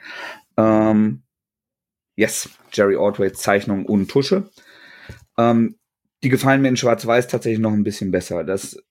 Ähm, 0.58 1.24
yes, 2.16 2.50
Jerry 2.72 2.96
Ordway 2.96 3.32
Zeichnung 3.32 3.86
und 3.86 4.10
Tusche. 4.10 4.50
Ähm, 5.38 5.76
die 6.24 6.30
gefallen 6.30 6.62
mir 6.62 6.70
in 6.70 6.78
Schwarz-Weiß 6.78 7.28
tatsächlich 7.28 7.60
noch 7.60 7.74
ein 7.74 7.84
bisschen 7.84 8.12
besser. 8.12 8.44
Das, 8.44 8.82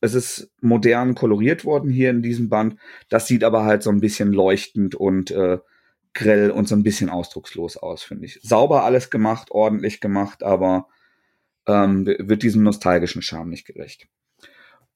es 0.00 0.14
ist 0.14 0.50
modern 0.60 1.14
koloriert 1.14 1.64
worden 1.64 1.90
hier 1.90 2.10
in 2.10 2.22
diesem 2.22 2.48
Band. 2.48 2.76
Das 3.08 3.26
sieht 3.26 3.44
aber 3.44 3.64
halt 3.64 3.82
so 3.82 3.90
ein 3.90 4.00
bisschen 4.00 4.32
leuchtend 4.32 4.94
und 4.94 5.30
äh, 5.30 5.58
grell 6.14 6.50
und 6.50 6.68
so 6.68 6.74
ein 6.74 6.82
bisschen 6.82 7.08
ausdruckslos 7.08 7.76
aus, 7.76 8.02
finde 8.02 8.26
ich. 8.26 8.40
Sauber 8.42 8.84
alles 8.84 9.10
gemacht, 9.10 9.50
ordentlich 9.50 10.00
gemacht, 10.00 10.42
aber 10.42 10.88
ähm, 11.66 12.06
wird 12.06 12.42
diesem 12.42 12.62
nostalgischen 12.62 13.22
Charme 13.22 13.50
nicht 13.50 13.66
gerecht. 13.66 14.08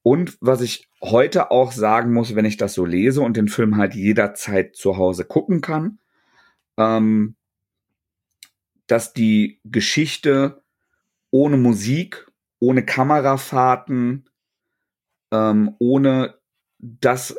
Und 0.03 0.37
was 0.41 0.61
ich 0.61 0.89
heute 1.01 1.51
auch 1.51 1.73
sagen 1.73 2.13
muss, 2.13 2.35
wenn 2.35 2.45
ich 2.45 2.57
das 2.57 2.75
so 2.75 2.85
lese 2.85 3.23
und 3.23 3.37
den 3.37 3.49
Film 3.49 3.77
halt 3.77 3.95
jederzeit 3.95 4.77
zu 4.77 4.97
Hause 4.97 5.25
gucken 5.25 5.61
kann, 5.61 5.99
ähm, 6.77 7.37
dass 8.87 9.15
die 9.15 9.61
Geschichte 9.65 10.63
ohne 11.31 11.57
Musik, 11.57 12.31
ohne 12.59 12.85
Kamerafahrten, 12.85 14.29
ähm, 15.33 15.75
ohne 15.79 16.39
das, 16.79 17.37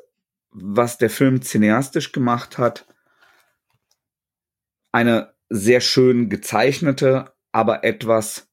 was 0.49 0.97
der 0.97 1.09
Film 1.09 1.41
cineastisch 1.41 2.11
gemacht 2.11 2.57
hat, 2.57 2.87
eine 4.95 5.35
sehr 5.49 5.81
schön 5.81 6.29
gezeichnete, 6.29 7.33
aber 7.51 7.83
etwas 7.83 8.49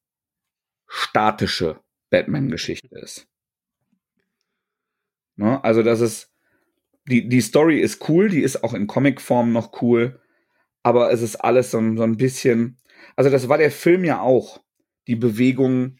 statische 0.88 1.80
Batman-Geschichte 2.10 2.88
ist. 2.98 3.28
Ne? 5.36 5.62
Also, 5.62 5.84
das 5.84 6.00
ist, 6.00 6.32
die, 7.08 7.28
die 7.28 7.40
Story 7.40 7.78
ist 7.78 8.08
cool, 8.08 8.28
die 8.28 8.42
ist 8.42 8.64
auch 8.64 8.74
in 8.74 8.88
Comicform 8.88 9.52
noch 9.52 9.80
cool, 9.82 10.20
aber 10.82 11.12
es 11.12 11.22
ist 11.22 11.36
alles 11.36 11.70
so, 11.70 11.78
so 11.96 12.02
ein 12.02 12.16
bisschen, 12.16 12.76
also 13.14 13.30
das 13.30 13.48
war 13.48 13.58
der 13.58 13.70
Film 13.70 14.04
ja 14.04 14.20
auch. 14.20 14.60
Die 15.06 15.16
Bewegung 15.16 15.98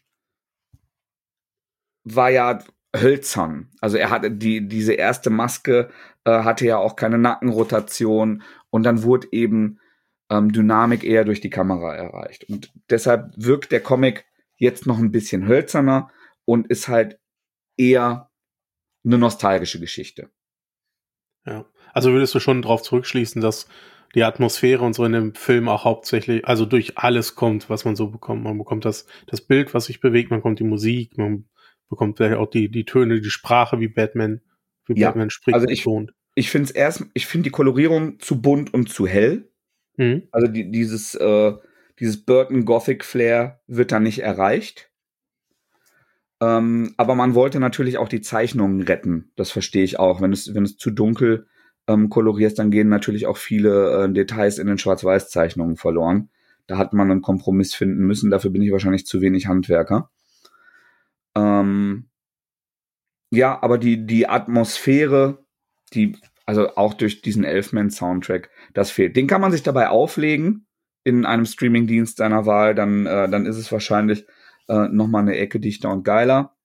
war 2.03 2.29
ja 2.29 2.61
hölzern. 2.93 3.71
Also 3.79 3.95
er 3.95 4.09
hatte 4.09 4.29
die, 4.29 4.67
diese 4.67 4.93
erste 4.93 5.29
Maske 5.29 5.89
äh, 6.25 6.43
hatte 6.43 6.65
ja 6.65 6.77
auch 6.77 6.97
keine 6.97 7.17
Nackenrotation 7.17 8.43
und 8.69 8.83
dann 8.83 9.03
wurde 9.03 9.29
eben 9.31 9.79
ähm, 10.29 10.51
Dynamik 10.51 11.03
eher 11.03 11.25
durch 11.25 11.41
die 11.41 11.49
Kamera 11.49 11.95
erreicht. 11.95 12.45
Und 12.49 12.71
deshalb 12.89 13.31
wirkt 13.35 13.71
der 13.71 13.81
Comic 13.81 14.25
jetzt 14.55 14.85
noch 14.85 14.97
ein 14.97 15.11
bisschen 15.11 15.47
hölzerner 15.47 16.11
und 16.45 16.67
ist 16.67 16.87
halt 16.87 17.19
eher 17.77 18.29
eine 19.05 19.17
nostalgische 19.17 19.79
Geschichte. 19.79 20.29
Ja, 21.45 21.65
also 21.93 22.11
würdest 22.11 22.33
du 22.35 22.39
schon 22.39 22.61
darauf 22.61 22.81
zurückschließen, 22.81 23.41
dass 23.41 23.67
die 24.15 24.23
Atmosphäre 24.23 24.83
und 24.83 24.93
so 24.93 25.05
in 25.05 25.11
dem 25.11 25.35
Film 25.35 25.67
auch 25.67 25.85
hauptsächlich, 25.85 26.45
also 26.45 26.65
durch 26.65 26.97
alles 26.97 27.35
kommt, 27.35 27.69
was 27.69 27.83
man 27.83 27.95
so 27.95 28.09
bekommt. 28.09 28.43
Man 28.43 28.57
bekommt 28.57 28.85
das, 28.85 29.07
das 29.27 29.41
Bild, 29.41 29.73
was 29.73 29.85
sich 29.85 29.99
bewegt, 29.99 30.29
man 30.29 30.39
bekommt 30.39 30.59
die 30.59 30.65
Musik, 30.65 31.17
man 31.17 31.45
bekommt 31.89 32.17
vielleicht 32.17 32.37
auch 32.37 32.49
die, 32.49 32.69
die 32.69 32.85
Töne, 32.85 33.21
die 33.21 33.29
Sprache, 33.29 33.79
wie 33.79 33.87
Batman, 33.87 34.41
wie 34.85 34.99
ja, 34.99 35.09
Batman 35.09 35.29
spricht 35.29 35.55
also 35.55 35.67
ich, 35.67 35.85
Ich 36.35 36.49
finde 36.49 36.65
es 36.65 36.71
erst, 36.71 37.05
ich 37.13 37.25
finde 37.25 37.45
die 37.45 37.51
Kolorierung 37.51 38.19
zu 38.19 38.41
bunt 38.41 38.73
und 38.73 38.89
zu 38.89 39.07
hell. 39.07 39.51
Mhm. 39.97 40.23
Also 40.31 40.47
die, 40.47 40.71
dieses, 40.71 41.15
äh, 41.15 41.53
dieses 41.99 42.25
Burton 42.25 42.65
Gothic 42.65 43.03
Flair 43.03 43.61
wird 43.67 43.91
da 43.91 43.99
nicht 43.99 44.19
erreicht. 44.19 44.89
Ähm, 46.41 46.93
aber 46.97 47.15
man 47.15 47.35
wollte 47.35 47.59
natürlich 47.59 47.97
auch 47.97 48.09
die 48.09 48.21
Zeichnungen 48.21 48.81
retten. 48.81 49.31
Das 49.35 49.51
verstehe 49.51 49.83
ich 49.83 49.99
auch. 49.99 50.21
Wenn 50.21 50.33
es, 50.33 50.53
wenn 50.53 50.63
es 50.63 50.77
zu 50.77 50.91
dunkel 50.91 51.47
ähm, 51.87 52.09
kolorierst, 52.09 52.59
dann 52.59 52.71
gehen 52.71 52.89
natürlich 52.89 53.27
auch 53.27 53.37
viele 53.37 54.03
äh, 54.03 54.11
Details 54.11 54.57
in 54.57 54.67
den 54.67 54.77
Schwarz-Weiß-Zeichnungen 54.77 55.77
verloren. 55.77 56.29
Da 56.67 56.77
hat 56.77 56.93
man 56.93 57.11
einen 57.11 57.21
Kompromiss 57.21 57.73
finden 57.73 58.05
müssen. 58.05 58.31
Dafür 58.31 58.51
bin 58.51 58.61
ich 58.61 58.71
wahrscheinlich 58.71 59.05
zu 59.05 59.21
wenig 59.21 59.47
Handwerker. 59.47 60.09
Ähm, 61.35 62.09
ja, 63.31 63.61
aber 63.61 63.77
die, 63.77 64.05
die 64.05 64.27
Atmosphäre, 64.27 65.43
die 65.93 66.17
also 66.45 66.75
auch 66.75 66.93
durch 66.93 67.21
diesen 67.21 67.43
Elfman-Soundtrack, 67.43 68.49
das 68.73 68.91
fehlt. 68.91 69.15
Den 69.15 69.27
kann 69.27 69.41
man 69.41 69.51
sich 69.51 69.63
dabei 69.63 69.89
auflegen 69.89 70.67
in 71.03 71.25
einem 71.25 71.45
Streamingdienst 71.45 72.17
seiner 72.17 72.45
Wahl, 72.45 72.75
dann, 72.75 73.05
äh, 73.05 73.29
dann 73.29 73.45
ist 73.45 73.57
es 73.57 73.71
wahrscheinlich 73.71 74.25
äh, 74.67 74.87
nochmal 74.87 75.23
eine 75.23 75.37
Ecke 75.37 75.59
dichter 75.59 75.89
und 75.91 76.03
geiler. 76.03 76.55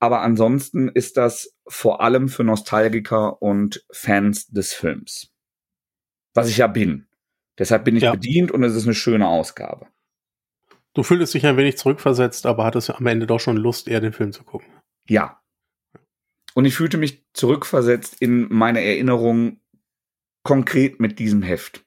Aber 0.00 0.20
ansonsten 0.20 0.88
ist 0.88 1.16
das 1.16 1.56
vor 1.66 2.00
allem 2.00 2.28
für 2.28 2.44
Nostalgiker 2.44 3.40
und 3.40 3.84
Fans 3.90 4.48
des 4.48 4.72
Films. 4.72 5.30
Was 6.34 6.48
ich 6.48 6.58
ja 6.58 6.66
bin. 6.66 7.06
Deshalb 7.58 7.84
bin 7.84 7.96
ich 7.96 8.02
ja. 8.02 8.12
bedient 8.12 8.50
und 8.50 8.64
es 8.64 8.74
ist 8.74 8.84
eine 8.84 8.94
schöne 8.94 9.28
Ausgabe. 9.28 9.86
Du 10.92 11.02
fühltest 11.02 11.34
dich 11.34 11.46
ein 11.46 11.56
wenig 11.56 11.78
zurückversetzt, 11.78 12.46
aber 12.46 12.64
hattest 12.64 12.90
am 12.90 13.06
Ende 13.06 13.26
doch 13.26 13.40
schon 13.40 13.56
Lust, 13.56 13.88
eher 13.88 14.00
den 14.00 14.12
Film 14.12 14.32
zu 14.32 14.44
gucken. 14.44 14.68
Ja. 15.08 15.40
Und 16.54 16.64
ich 16.64 16.74
fühlte 16.74 16.96
mich 16.96 17.24
zurückversetzt 17.32 18.16
in 18.20 18.52
meine 18.52 18.82
Erinnerung 18.82 19.60
konkret 20.44 21.00
mit 21.00 21.18
diesem 21.18 21.42
Heft. 21.42 21.84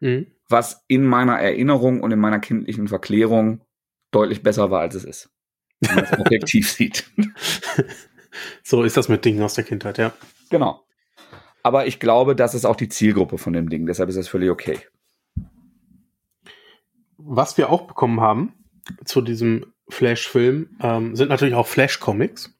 Mhm. 0.00 0.26
Was 0.48 0.84
in 0.88 1.04
meiner 1.04 1.38
Erinnerung 1.38 2.00
und 2.00 2.10
in 2.10 2.18
meiner 2.18 2.40
kindlichen 2.40 2.88
Verklärung 2.88 3.62
deutlich 4.10 4.42
besser 4.42 4.70
war, 4.70 4.80
als 4.80 4.94
es 4.94 5.04
ist. 5.04 5.30
Wenn 5.80 5.94
man 5.94 6.04
es 6.04 6.12
objektiv 6.18 6.72
sieht. 6.72 7.10
So 8.62 8.82
ist 8.82 8.96
das 8.96 9.08
mit 9.08 9.24
Dingen 9.24 9.42
aus 9.42 9.54
der 9.54 9.64
Kindheit, 9.64 9.98
ja. 9.98 10.12
Genau. 10.50 10.84
Aber 11.62 11.86
ich 11.86 12.00
glaube, 12.00 12.34
das 12.34 12.54
ist 12.54 12.64
auch 12.64 12.76
die 12.76 12.88
Zielgruppe 12.88 13.36
von 13.36 13.52
dem 13.52 13.68
Ding. 13.68 13.86
Deshalb 13.86 14.08
ist 14.08 14.16
das 14.16 14.28
völlig 14.28 14.50
okay. 14.50 14.78
Was 17.16 17.58
wir 17.58 17.68
auch 17.68 17.86
bekommen 17.86 18.20
haben 18.20 18.54
zu 19.04 19.20
diesem 19.20 19.74
Flash-Film, 19.90 20.76
ähm, 20.80 21.16
sind 21.16 21.28
natürlich 21.28 21.54
auch 21.54 21.66
Flash-Comics. 21.66 22.54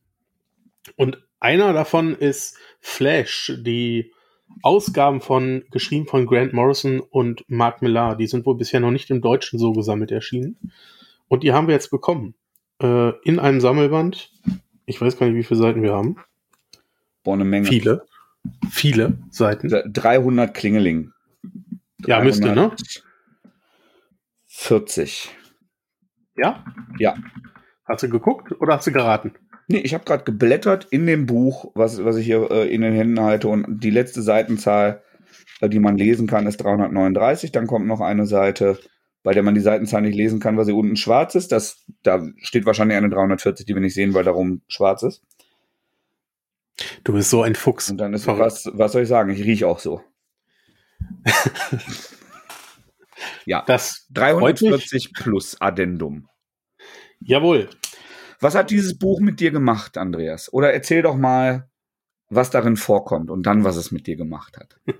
Und 0.96 1.27
einer 1.40 1.72
davon 1.72 2.14
ist 2.14 2.56
Flash, 2.80 3.52
die 3.58 4.12
Ausgaben 4.62 5.20
von, 5.20 5.64
geschrieben 5.70 6.06
von 6.06 6.26
Grant 6.26 6.52
Morrison 6.52 7.00
und 7.00 7.44
Mark 7.48 7.82
Millar. 7.82 8.16
Die 8.16 8.26
sind 8.26 8.46
wohl 8.46 8.56
bisher 8.56 8.80
noch 8.80 8.90
nicht 8.90 9.10
im 9.10 9.20
Deutschen 9.20 9.58
so 9.58 9.72
gesammelt 9.72 10.10
erschienen. 10.10 10.58
Und 11.28 11.42
die 11.42 11.52
haben 11.52 11.66
wir 11.66 11.74
jetzt 11.74 11.90
bekommen. 11.90 12.34
Äh, 12.80 13.10
in 13.24 13.38
einem 13.38 13.60
Sammelband. 13.60 14.32
Ich 14.86 15.00
weiß 15.00 15.18
gar 15.18 15.26
nicht, 15.26 15.36
wie 15.36 15.44
viele 15.44 15.60
Seiten 15.60 15.82
wir 15.82 15.92
haben. 15.92 16.16
Boah, 17.22 17.34
eine 17.34 17.44
Menge. 17.44 17.66
Viele. 17.66 18.06
Viele 18.70 19.18
Seiten. 19.30 19.68
300 19.68 20.54
Klingeling. 20.54 21.12
300 22.02 22.06
ja, 22.06 22.20
müsste, 22.20 22.54
ne? 22.54 22.72
40. 24.46 25.30
Ja? 26.36 26.64
Ja. 26.98 27.16
Hast 27.84 28.02
du 28.02 28.08
geguckt 28.08 28.52
oder 28.60 28.76
hast 28.76 28.86
du 28.86 28.92
geraten? 28.92 29.34
Nee, 29.70 29.80
ich 29.80 29.92
habe 29.92 30.04
gerade 30.04 30.24
geblättert 30.24 30.86
in 30.90 31.06
dem 31.06 31.26
Buch, 31.26 31.70
was, 31.74 32.02
was 32.02 32.16
ich 32.16 32.24
hier 32.24 32.50
äh, 32.50 32.74
in 32.74 32.80
den 32.80 32.94
Händen 32.94 33.20
halte 33.20 33.48
und 33.48 33.80
die 33.84 33.90
letzte 33.90 34.22
Seitenzahl, 34.22 35.02
äh, 35.60 35.68
die 35.68 35.78
man 35.78 35.98
lesen 35.98 36.26
kann, 36.26 36.46
ist 36.46 36.56
339. 36.56 37.52
Dann 37.52 37.66
kommt 37.66 37.86
noch 37.86 38.00
eine 38.00 38.26
Seite, 38.26 38.78
bei 39.22 39.34
der 39.34 39.42
man 39.42 39.54
die 39.54 39.60
Seitenzahl 39.60 40.00
nicht 40.00 40.16
lesen 40.16 40.40
kann, 40.40 40.56
weil 40.56 40.64
sie 40.64 40.72
unten 40.72 40.96
schwarz 40.96 41.34
ist. 41.34 41.52
Das, 41.52 41.84
da 42.02 42.26
steht 42.38 42.64
wahrscheinlich 42.64 42.96
eine 42.96 43.10
340, 43.10 43.66
die 43.66 43.74
wir 43.74 43.82
nicht 43.82 43.92
sehen, 43.92 44.14
weil 44.14 44.24
darum 44.24 44.62
schwarz 44.68 45.02
ist. 45.02 45.22
Du 47.04 47.12
bist 47.12 47.28
so 47.28 47.42
ein 47.42 47.54
Fuchs. 47.54 47.90
Und 47.90 47.98
dann 47.98 48.14
ist 48.14 48.26
was, 48.26 48.70
was 48.72 48.92
soll 48.92 49.02
ich 49.02 49.08
sagen? 49.08 49.30
Ich 49.30 49.44
rieche 49.44 49.66
auch 49.66 49.80
so. 49.80 50.00
ja. 53.44 53.64
Das 53.66 54.06
340 54.12 55.12
plus 55.12 55.60
Addendum. 55.60 56.26
Jawohl. 57.20 57.68
Was 58.40 58.54
hat 58.54 58.70
dieses 58.70 58.98
Buch 58.98 59.20
mit 59.20 59.40
dir 59.40 59.50
gemacht, 59.50 59.98
Andreas? 59.98 60.52
Oder 60.52 60.72
erzähl 60.72 61.02
doch 61.02 61.16
mal, 61.16 61.68
was 62.30 62.50
darin 62.50 62.76
vorkommt 62.76 63.30
und 63.30 63.44
dann, 63.44 63.64
was 63.64 63.76
es 63.76 63.90
mit 63.90 64.06
dir 64.06 64.16
gemacht 64.16 64.58
hat. 64.58 64.76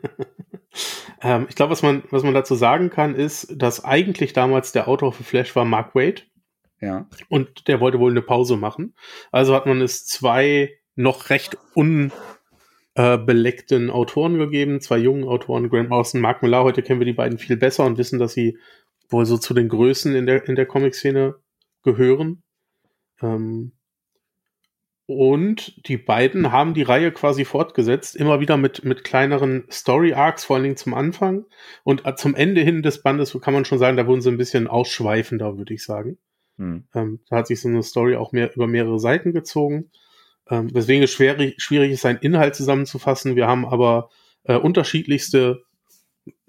ähm, 1.23 1.47
ich 1.49 1.55
glaube, 1.55 1.73
was 1.73 1.83
man, 1.83 2.03
was 2.11 2.23
man 2.23 2.35
dazu 2.35 2.55
sagen 2.55 2.91
kann, 2.91 3.15
ist, 3.15 3.55
dass 3.57 3.85
eigentlich 3.85 4.33
damals 4.33 4.73
der 4.73 4.89
Autor 4.89 5.13
für 5.13 5.25
Flash 5.25 5.55
war 5.55 5.65
Mark 5.65 5.95
Wade. 5.95 6.23
Ja. 6.81 7.07
Und 7.29 7.69
der 7.69 7.81
wollte 7.81 7.99
wohl 7.99 8.11
eine 8.13 8.23
Pause 8.23 8.57
machen. 8.57 8.95
Also 9.31 9.55
hat 9.55 9.67
man 9.67 9.83
es 9.83 10.07
zwei 10.07 10.71
noch 10.95 11.29
recht 11.31 11.59
unbeleckten 12.95 13.91
Autoren 13.91 14.39
gegeben, 14.39 14.81
zwei 14.81 14.99
jungen 14.99 15.25
Autoren, 15.25 15.69
Grant 15.69 15.91
Morrison, 15.91 16.21
Mark 16.21 16.43
Millar. 16.43 16.65
Heute 16.65 16.83
kennen 16.83 17.01
wir 17.01 17.07
die 17.07 17.13
beiden 17.13 17.39
viel 17.39 17.57
besser 17.57 17.85
und 17.85 17.99
wissen, 17.99 18.19
dass 18.19 18.33
sie 18.33 18.59
wohl 19.11 19.27
so 19.27 19.39
zu 19.39 19.55
den 19.55 19.69
Größen 19.69 20.15
in 20.15 20.27
der, 20.27 20.49
in 20.49 20.57
der 20.57 20.67
Comic-Szene 20.67 21.35
gehören. 21.83 22.43
Ähm, 23.23 23.73
und 25.07 25.89
die 25.89 25.97
beiden 25.97 26.53
haben 26.53 26.75
die 26.75 26.83
Reihe 26.83 27.11
quasi 27.13 27.47
fortgesetzt, 27.47 28.15
immer 28.15 28.41
wieder 28.41 28.59
mit, 28.59 28.85
mit 28.85 29.05
kleineren 29.05 29.65
Story-Arcs, 29.71 30.45
vor 30.45 30.57
allen 30.57 30.65
Dingen 30.65 30.77
zum 30.77 30.93
Anfang. 30.93 31.47
Und 31.83 32.05
äh, 32.05 32.15
zum 32.15 32.35
Ende 32.35 32.61
hin 32.61 32.83
des 32.83 33.03
Bandes 33.03 33.35
kann 33.41 33.55
man 33.55 33.65
schon 33.65 33.79
sagen, 33.79 33.97
da 33.97 34.07
wurden 34.07 34.21
sie 34.21 34.31
ein 34.31 34.37
bisschen 34.37 34.67
ausschweifender, 34.67 35.57
würde 35.57 35.73
ich 35.73 35.83
sagen. 35.83 36.19
Hm. 36.59 36.85
Ähm, 36.95 37.21
da 37.31 37.37
hat 37.37 37.47
sich 37.47 37.59
so 37.61 37.69
eine 37.69 37.83
Story 37.83 38.17
auch 38.17 38.33
mehr 38.33 38.55
über 38.55 38.67
mehrere 38.67 38.99
Seiten 38.99 39.33
gezogen. 39.33 39.91
Ähm, 40.51 40.69
deswegen 40.75 41.03
ist 41.03 41.13
schwierig, 41.13 41.55
schwierig 41.57 41.93
ist, 41.93 42.03
seinen 42.03 42.19
Inhalt 42.19 42.55
zusammenzufassen. 42.55 43.35
Wir 43.35 43.47
haben 43.47 43.65
aber 43.65 44.11
äh, 44.45 44.57
unterschiedlichste 44.57 45.63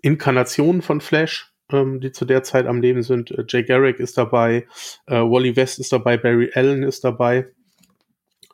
Inkarnationen 0.02 0.82
von 0.82 1.00
Flash 1.00 1.54
ähm, 1.72 2.00
die 2.00 2.12
zu 2.12 2.26
der 2.26 2.44
Zeit 2.44 2.66
am 2.66 2.82
Leben 2.82 3.04
sind. 3.04 3.32
Äh, 3.32 3.46
Jay 3.48 3.64
Garrick 3.64 4.00
ist 4.00 4.18
dabei, 4.18 4.68
äh, 5.08 5.16
Wally 5.16 5.56
West 5.56 5.80
ist 5.80 5.92
dabei, 5.92 6.18
Barry 6.18 6.52
Allen 6.54 6.84
ist 6.84 7.04
dabei. 7.04 7.48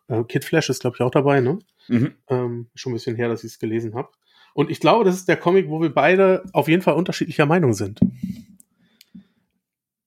Äh, 0.08 0.23
Kid 0.25 0.45
Flash 0.45 0.69
ist, 0.69 0.82
glaube 0.82 0.97
ich, 0.97 1.01
auch 1.01 1.12
dabei, 1.12 1.41
ne? 1.41 1.60
Mhm. 1.88 2.15
Ähm, 2.30 2.67
schon 2.75 2.91
ein 2.91 2.95
bisschen 2.95 3.15
her, 3.15 3.30
dass 3.30 3.43
ich 3.43 3.54
es 3.54 3.60
gelesen 3.60 3.95
habe. 3.95 4.10
Und 4.54 4.71
ich 4.71 4.80
glaube, 4.80 5.04
das 5.04 5.15
ist 5.15 5.28
der 5.28 5.38
Comic, 5.38 5.69
wo 5.69 5.82
wir 5.82 5.93
beide 5.93 6.43
auf 6.54 6.67
jeden 6.67 6.82
Fall 6.82 6.95
unterschiedlicher 6.95 7.45
Meinung 7.45 7.73
sind. 7.73 7.99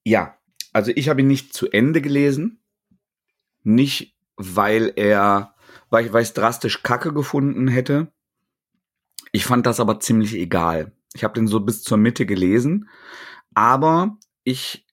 Ja, 0.05 0.39
also 0.73 0.91
ich 0.95 1.09
habe 1.09 1.21
ihn 1.21 1.27
nicht 1.27 1.53
zu 1.53 1.71
Ende 1.71 2.01
gelesen. 2.01 2.63
Nicht, 3.63 4.17
weil 4.37 4.93
er, 4.97 5.55
weil 5.91 6.07
ich, 6.07 6.13
weil 6.13 6.23
ich 6.23 6.29
es 6.29 6.35
drastisch 6.35 6.83
kacke 6.83 7.13
gefunden 7.13 7.69
hätte. 7.69 8.11
Ich 9.33 9.45
fand 9.45 9.67
das 9.67 9.81
aber 9.81 10.01
ziemlich 10.01 10.35
egal. 10.35 10.93
Ich 11.19 11.25
habe 11.25 11.35
den 11.35 11.49
so 11.49 11.59
bis 11.59 11.83
zur 11.83 11.99
Mitte 11.99 12.27
gelesen, 12.27 12.89
aber 13.55 14.17
ich 14.45 14.87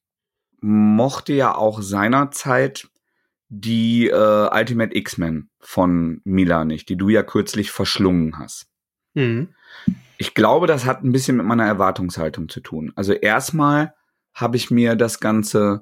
mochte 0.60 1.32
ja 1.32 1.54
auch 1.54 1.80
seinerzeit 1.82 2.88
die 3.48 4.08
äh, 4.08 4.48
Ultimate 4.52 4.96
X-Men 4.96 5.50
von 5.60 6.20
Mila 6.24 6.64
nicht, 6.64 6.88
die 6.88 6.96
du 6.96 7.08
ja 7.08 7.22
kürzlich 7.22 7.70
verschlungen 7.70 8.40
hast. 8.40 8.66
Mhm. 9.14 9.54
Ich 10.18 10.34
glaube, 10.34 10.66
das 10.66 10.84
hat 10.84 11.04
ein 11.04 11.12
bisschen 11.12 11.36
mit 11.36 11.46
meiner 11.46 11.64
Erwartungshaltung 11.64 12.48
zu 12.48 12.58
tun. 12.58 12.92
Also 12.96 13.12
erstmal 13.12 13.94
habe 14.34 14.56
ich 14.56 14.72
mir 14.72 14.96
das 14.96 15.20
Ganze 15.20 15.80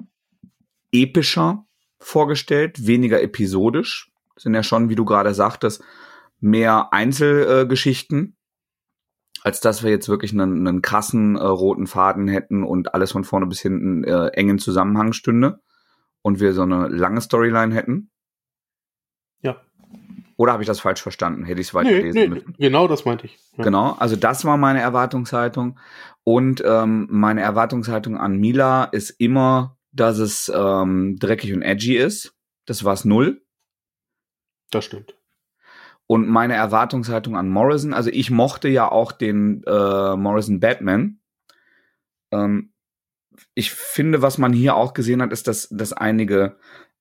epischer 0.93 1.65
vorgestellt, 1.99 2.87
weniger 2.87 3.23
episodisch. 3.23 4.13
Das 4.35 4.43
sind 4.43 4.55
ja 4.55 4.63
schon, 4.63 4.91
wie 4.91 4.95
du 4.95 5.07
gerade 5.07 5.33
sagtest, 5.33 5.83
mehr 6.39 6.93
Einzelgeschichten 6.93 8.34
als 9.45 9.61
dass 9.61 9.85
wir 9.85 9.91
jetzt 9.91 10.09
wirklich 10.09 10.33
einen, 10.33 10.67
einen 10.67 10.83
krassen 10.83 11.37
äh, 11.37 11.45
roten 11.45 11.87
Faden 11.87 12.27
hätten 12.29 12.65
und 12.65 12.95
alles 12.95 13.13
von 13.13 13.25
vorne 13.25 13.47
bis 13.47 13.61
hinten 13.61 14.03
äh, 14.03 14.29
engen 14.29 14.59
Zusammenhang 14.59 15.13
stünde 15.13 15.61
und 16.23 16.41
wir 16.41 16.55
so 16.55 16.63
eine 16.63 16.89
lange 16.89 17.21
Storyline 17.21 17.75
hätten. 17.75 18.11
Ja. 19.43 19.61
Oder 20.37 20.55
habe 20.55 20.63
ich 20.63 20.67
das 20.67 20.81
falsch 20.81 21.03
verstanden? 21.03 21.45
Hätte 21.45 21.61
ich 21.61 21.69
es 21.69 21.75
weiterlesen 21.75 22.13
nee, 22.13 22.29
nee, 22.29 22.35
müssen? 22.35 22.55
Genau, 22.59 22.89
das 22.89 23.05
meinte 23.05 23.27
ich. 23.27 23.39
Ja. 23.59 23.65
Genau, 23.65 23.93
also 23.99 24.17
das 24.17 24.47
war 24.47 24.57
meine 24.57 24.81
Erwartungshaltung. 24.81 25.79
Und 26.25 26.63
ähm, 26.67 27.07
meine 27.11 27.43
Erwartungshaltung 27.43 28.17
an 28.17 28.39
Mila 28.39 28.85
ist 28.85 29.11
immer, 29.11 29.77
dass 29.93 30.19
es 30.19 30.51
ähm, 30.53 31.19
dreckig 31.21 31.53
und 31.53 31.61
edgy 31.61 31.99
ist. 31.99 32.35
Das 32.65 32.83
war 32.83 32.95
es 32.95 33.05
null. 33.05 33.43
Das 34.71 34.87
stimmt. 34.87 35.15
Und 36.07 36.29
meine 36.29 36.55
Erwartungshaltung 36.55 37.37
an 37.37 37.49
Morrison, 37.49 37.95
also 37.95 38.11
ich 38.11 38.31
mochte 38.31 38.69
ja 38.69 38.91
auch 38.91 39.13
den 39.13 39.63
äh, 39.65 40.17
Morrison 40.17 40.61
Batman. 40.61 41.21
Ähm, 42.31 42.73
ich 43.55 43.73
finde, 43.73 44.23
was 44.23 44.39
man 44.39 44.53
hier 44.53 44.77
auch 44.77 44.93
gesehen 44.93 45.23
hat, 45.23 45.33
ist, 45.33 45.49
dass, 45.49 45.69
dass 45.71 45.93
einige 45.93 46.57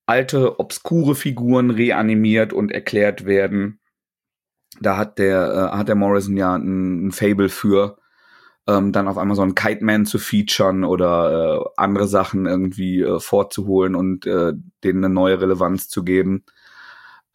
alte, 0.06 0.60
obskure 0.60 1.16
Figuren 1.16 1.70
reanimiert 1.70 2.54
und 2.54 2.72
erklärt 2.72 3.26
werden. 3.26 3.80
Da 4.82 4.98
hat 4.98 5.20
der, 5.20 5.72
äh, 5.74 5.78
hat 5.78 5.88
der 5.88 5.96
Morrison 5.96 6.38
ja 6.38 6.56
ein, 6.56 7.08
ein 7.08 7.12
Fable 7.12 7.50
für, 7.50 7.98
ähm, 8.68 8.92
dann 8.92 9.08
auf 9.08 9.18
einmal 9.18 9.36
so 9.36 9.42
einen 9.42 9.56
Kite 9.56 9.84
Man 9.84 10.06
zu 10.06 10.18
featuren 10.18 10.84
oder 10.84 11.62
äh, 11.62 11.70
andere 11.78 12.08
Sachen 12.08 12.46
irgendwie 12.46 13.02
äh, 13.02 13.20
vorzuholen 13.20 13.96
und 13.96 14.26
äh, 14.26 14.54
denen 14.84 15.04
eine 15.04 15.14
neue 15.14 15.42
Relevanz 15.42 15.90
zu 15.90 16.04
geben. 16.04 16.46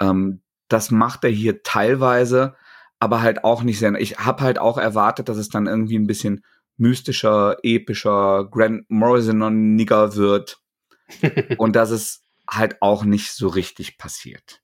Ähm, 0.00 0.40
das 0.68 0.90
macht 0.90 1.24
er 1.24 1.30
hier 1.30 1.62
teilweise, 1.62 2.56
aber 2.98 3.22
halt 3.22 3.44
auch 3.44 3.62
nicht 3.62 3.78
sehr. 3.78 3.94
Ich 3.94 4.18
habe 4.18 4.42
halt 4.42 4.58
auch 4.58 4.78
erwartet, 4.78 5.28
dass 5.28 5.36
es 5.36 5.48
dann 5.48 5.66
irgendwie 5.66 5.98
ein 5.98 6.06
bisschen 6.06 6.44
mystischer, 6.76 7.56
epischer, 7.62 8.48
Grant 8.50 8.88
Morrison-Nigger 8.88 10.14
wird. 10.16 10.60
und 11.58 11.74
dass 11.74 11.90
es 11.90 12.22
halt 12.48 12.82
auch 12.82 13.04
nicht 13.04 13.32
so 13.32 13.48
richtig 13.48 13.98
passiert. 13.98 14.60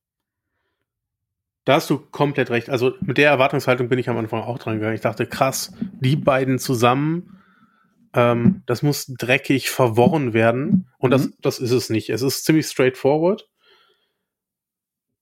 Da 1.64 1.74
hast 1.76 1.88
du 1.88 1.98
komplett 1.98 2.50
recht. 2.50 2.68
Also 2.68 2.92
mit 3.00 3.16
der 3.16 3.30
Erwartungshaltung 3.30 3.88
bin 3.88 3.98
ich 3.98 4.10
am 4.10 4.18
Anfang 4.18 4.42
auch 4.42 4.58
dran 4.58 4.74
gegangen. 4.74 4.94
Ich 4.94 5.00
dachte, 5.00 5.26
krass, 5.26 5.72
die 6.00 6.16
beiden 6.16 6.58
zusammen 6.58 7.40
ähm, 8.14 8.62
das 8.66 8.82
muss 8.82 9.06
dreckig 9.06 9.70
verworren 9.70 10.32
werden. 10.32 10.86
Und 10.98 11.10
das, 11.10 11.26
Mhm. 11.26 11.34
das 11.42 11.58
ist 11.58 11.72
es 11.72 11.90
nicht. 11.90 12.10
Es 12.10 12.22
ist 12.22 12.44
ziemlich 12.44 12.66
straightforward. 12.66 13.48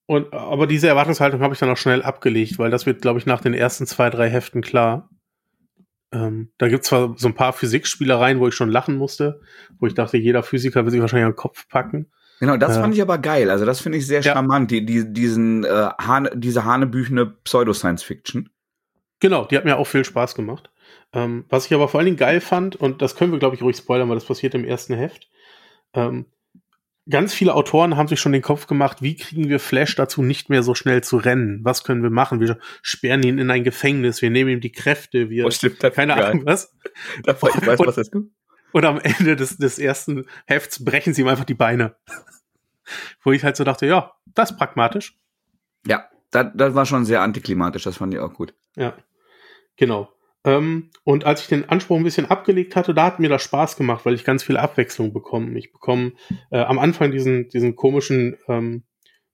Und, 0.07 0.33
aber 0.33 0.67
diese 0.67 0.88
Erwartungshaltung 0.88 1.41
habe 1.41 1.55
ich 1.55 1.61
dann 1.61 1.71
auch 1.71 1.77
schnell 1.77 2.03
abgelegt, 2.03 2.59
weil 2.59 2.71
das 2.71 2.87
wird, 2.87 3.03
glaube 3.03 3.19
ich, 3.19 3.27
nach 3.27 3.41
den 3.41 3.55
ersten 3.55 3.87
zwei, 3.87 4.11
drei 4.11 4.29
Heften 4.29 4.61
klar. 4.61 5.09
Ähm, 6.12 6.53
da 6.59 6.69
gibt 6.69 6.83
es 6.83 6.88
zwar 6.88 7.15
so 7.17 7.29
ein 7.29 7.35
paar 7.35 7.53
Physikspielereien, 7.53 8.38
wo 8.38 8.49
ich 8.49 8.55
schon 8.55 8.71
lachen 8.71 8.97
musste, 8.97 9.41
wo 9.79 9.87
ich 9.87 9.95
dachte, 9.95 10.19
jeder 10.19 10.43
Physiker 10.43 10.85
will 10.85 10.91
sich 10.91 11.01
wahrscheinlich 11.01 11.27
an 11.27 11.33
den 11.33 11.37
Kopf 11.37 11.69
packen. 11.69 12.11
Genau, 12.41 12.57
das 12.57 12.75
Ja. 12.75 12.83
fand 12.83 12.95
ich 12.95 13.01
aber 13.01 13.19
geil. 13.19 13.51
Also 13.51 13.65
das 13.65 13.81
finde 13.81 13.99
ich 13.99 14.07
sehr 14.07 14.21
Ja. 14.21 14.33
charmant, 14.35 14.71
die, 14.71 14.85
die, 14.85 15.11
diesen, 15.12 15.65
äh, 15.65 15.88
Hane, 16.01 16.31
diese 16.35 16.65
hanebüchene 16.65 17.27
Pseudo-Science-Fiction. 17.45 18.51
Genau, 19.21 19.45
die 19.45 19.57
hat 19.57 19.65
mir 19.65 19.79
auch 19.79 19.87
viel 19.87 20.05
Spaß 20.05 20.35
gemacht. 20.35 20.71
Ähm, 21.12 21.45
was 21.49 21.67
ich 21.67 21.75
aber 21.75 21.87
vor 21.88 22.01
allen 22.01 22.07
Dingen 22.07 22.17
geil 22.17 22.41
fand, 22.41 22.75
und 22.77 23.01
das 23.01 23.15
können 23.15 23.31
wir, 23.33 23.38
glaube 23.38 23.55
ich, 23.55 23.62
ruhig 23.62 23.77
spoilern, 23.77 24.09
weil 24.09 24.17
das 24.17 24.25
passiert 24.25 24.55
im 24.55 24.65
ersten 24.65 24.95
Heft. 24.95 25.31
Ähm, 25.95 26.27
ganz 27.09 27.35
viele 27.35 27.55
Autoren 27.55 27.97
haben 27.97 28.09
sich 28.09 28.21
schon 28.21 28.33
den 28.33 28.43
Kopf 28.43 28.67
gemacht, 28.67 29.03
wie 29.03 29.17
kriegen 29.17 29.49
wir 29.49 29.59
Flash 29.59 29.95
dazu, 29.97 30.23
nicht 30.23 30.49
mehr 30.49 30.62
so 30.62 30.75
schnell 30.75 31.03
zu 31.03 31.17
rennen? 31.17 31.61
Was 31.62 31.85
können 31.85 32.03
wir 32.03 32.11
machen? 32.11 32.41
Wir 32.41 32.59
sperren 32.81 33.23
ihn 33.23 33.38
in 33.38 33.51
ein 33.51 33.65
Gefängnis, 33.65 34.23
wir 34.23 34.31
nehmen 34.31 34.51
ihm 34.51 34.61
die 34.61 34.73
Kräfte, 34.73 35.31
wir. 35.31 35.47
Oh, 35.47 35.51
stimmt, 35.51 35.81
keine. 35.81 36.15
Ahnung 36.15 36.47
was. 36.47 36.75
Davor, 37.25 37.51
ich 37.51 37.67
weiß, 37.67 37.81
was 37.81 37.97
das 37.97 38.09
ist. 38.09 38.15
Und 38.73 38.85
am 38.85 38.99
Ende 39.01 39.37
des, 39.37 39.59
des 39.59 39.79
ersten 39.79 40.27
Hefts 40.47 40.85
brechen 40.85 41.12
sie 41.12 41.23
ihm 41.23 41.29
einfach 41.29 41.45
die 41.45 41.55
Beine. 41.55 41.97
Wo 43.23 43.33
ich 43.33 43.45
halt 43.45 43.57
so 43.57 43.65
dachte, 43.65 43.87
ja, 43.87 44.12
das 44.35 44.53
ist 44.53 44.57
pragmatisch. 44.57 45.19
Ja, 45.87 46.09
das, 46.31 46.49
das 46.55 46.75
war 46.75 46.87
schon 46.87 47.05
sehr 47.05 47.23
antiklimatisch, 47.23 47.83
das 47.83 47.97
fand 47.97 48.15
ich 48.15 48.21
auch 48.21 48.33
gut. 48.33 48.55
Ja, 48.77 48.97
genau. 49.77 50.12
Ähm, 50.44 50.90
und 51.05 51.24
als 51.24 51.42
ich 51.42 51.46
den 51.46 51.68
Anspruch 51.68 51.96
ein 51.96 52.05
bisschen 52.05 52.31
abgelegt 52.31 52.74
hatte, 52.74 52.94
da 52.94 53.07
hat 53.07 53.20
mir 53.20 53.28
das 53.28 53.42
Spaß 53.42 53.76
gemacht, 53.76 54.05
weil 54.05 54.14
ich 54.14 54.24
ganz 54.24 54.42
viel 54.42 54.57
Abwechslung 54.57 55.12
bekomme. 55.12 55.57
Ich 55.59 55.72
bekomme 55.72 56.12
äh, 56.50 56.59
am 56.59 56.78
Anfang 56.78 57.12
diesen, 57.12 57.48
diesen 57.48 57.76
komischen 57.76 58.37
ähm, 58.48 58.83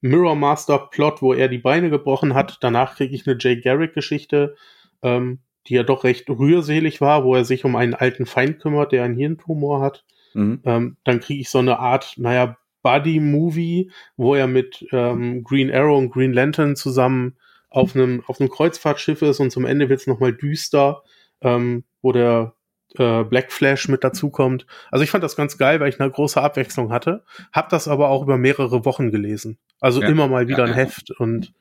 Mirror 0.01 0.37
Master 0.37 0.79
Plot, 0.91 1.23
wo 1.23 1.33
er 1.33 1.49
die 1.49 1.59
Beine 1.59 1.91
gebrochen 1.91 2.35
hat. 2.35 2.59
Danach 2.61 2.97
kriege 2.97 3.15
ich 3.15 3.27
eine 3.27 3.37
Jay 3.39 3.61
Garrick 3.61 3.95
Geschichte, 3.95 4.55
ähm, 5.03 5.41
die 5.67 5.75
ja 5.75 5.83
doch 5.83 6.05
recht 6.05 6.29
rührselig 6.29 7.01
war, 7.01 7.25
wo 7.25 7.35
er 7.35 7.45
sich 7.45 7.65
um 7.65 7.75
einen 7.75 7.95
alten 7.95 8.27
Feind 8.27 8.61
kümmert, 8.61 8.93
der 8.93 9.05
einen 9.05 9.17
Hirntumor 9.17 9.81
hat. 9.81 10.05
Mhm. 10.35 10.61
Ähm, 10.65 10.97
dann 11.05 11.21
kriege 11.21 11.41
ich 11.41 11.49
so 11.49 11.59
eine 11.59 11.79
Art, 11.79 12.15
naja, 12.17 12.57
Buddy-Movie, 12.83 13.91
wo 14.17 14.35
er 14.35 14.47
mit 14.47 14.87
ähm, 14.93 15.43
Green 15.43 15.73
Arrow 15.73 15.99
und 15.99 16.11
Green 16.11 16.33
Lantern 16.33 16.77
zusammen 16.77 17.37
auf 17.71 17.95
einem, 17.95 18.23
auf 18.27 18.41
einem 18.41 18.51
Kreuzfahrtschiff 18.51 19.23
ist 19.23 19.41
und 19.41 19.51
zum 19.51 19.67
Ende 19.67 19.89
wird 19.89 20.01
es 20.01 20.07
nochmal 20.07 20.33
düster, 20.33 21.03
ähm, 21.43 21.85
wo 22.03 22.13
der 22.13 22.55
äh, 22.97 23.25
Black 23.25 23.53
Flash 23.53 23.89
mit 23.89 24.03
dazukommt. 24.05 24.67
Also 24.91 25.05
ich 25.05 25.11
fand 25.11 25.23
das 25.23 25.37
ganz 25.37 25.59
geil, 25.59 25.79
weil 25.81 25.89
ich 25.91 26.01
eine 26.01 26.11
große 26.11 26.41
Abwechslung 26.41 26.91
hatte. 26.91 27.25
Hab 27.53 27.69
das 27.69 27.87
aber 27.89 28.09
auch 28.09 28.23
über 28.23 28.39
mehrere 28.39 28.85
Wochen 28.85 29.11
gelesen. 29.11 29.59
Also 29.81 30.01
Ja. 30.01 30.09
immer 30.09 30.29
mal 30.29 30.49
wieder 30.49 30.65
Ja, 30.65 30.73
ein. 30.73 30.75
Heft 30.75 31.11
und 31.11 31.53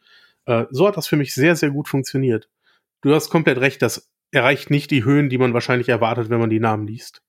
äh, 0.46 0.66
so 0.70 0.88
hat 0.88 0.96
das 0.96 1.08
für 1.08 1.18
mich 1.18 1.34
sehr, 1.34 1.56
sehr 1.56 1.72
gut 1.72 1.90
funktioniert. 1.90 2.50
Du 3.02 3.14
hast 3.14 3.30
komplett 3.30 3.60
recht, 3.60 3.82
das 3.82 4.10
erreicht 4.32 4.70
nicht 4.70 4.92
die 4.92 5.04
Höhen, 5.04 5.30
die 5.30 5.38
man 5.38 5.54
wahrscheinlich 5.54 5.90
erwartet, 5.90 6.30
wenn 6.30 6.40
man 6.40 6.50
die 6.50 6.60
Namen 6.60 6.88
liest. 6.88 7.22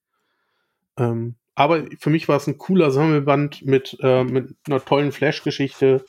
Ähm, 0.96 1.34
aber 1.54 1.84
für 1.98 2.10
mich 2.10 2.28
war 2.28 2.36
es 2.36 2.46
ein 2.46 2.58
cooler 2.58 2.92
Sammelband 2.92 3.64
mit, 3.66 3.96
äh, 4.00 4.22
mit 4.22 4.54
einer 4.66 4.84
tollen 4.84 5.10
Flash-Geschichte, 5.10 6.04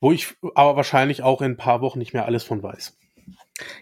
wo 0.00 0.12
ich 0.12 0.36
aber 0.54 0.76
wahrscheinlich 0.76 1.22
auch 1.22 1.40
in 1.42 1.52
ein 1.52 1.56
paar 1.56 1.80
Wochen 1.80 1.98
nicht 1.98 2.12
mehr 2.12 2.24
alles 2.26 2.42
von 2.42 2.62
weiß. 2.62 2.98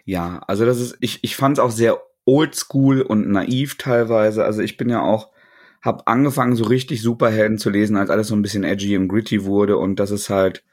Ja, 0.04 0.40
also 0.46 0.64
das 0.66 0.80
ist, 0.80 0.96
ich, 1.00 1.22
ich 1.22 1.36
fand 1.36 1.58
es 1.58 1.64
auch 1.64 1.70
sehr 1.70 2.02
oldschool 2.24 3.00
und 3.02 3.28
naiv 3.30 3.78
teilweise. 3.78 4.44
Also 4.44 4.60
ich 4.60 4.76
bin 4.76 4.90
ja 4.90 5.00
auch, 5.00 5.30
hab 5.80 6.08
angefangen, 6.08 6.56
so 6.56 6.64
richtig 6.64 7.00
Superhelden 7.02 7.58
zu 7.58 7.70
lesen, 7.70 7.96
als 7.96 8.10
alles 8.10 8.28
so 8.28 8.34
ein 8.34 8.42
bisschen 8.42 8.64
edgy 8.64 8.96
und 8.96 9.08
gritty 9.08 9.44
wurde 9.44 9.76
und 9.78 9.96
das 10.00 10.10
ist 10.10 10.28
halt 10.28 10.64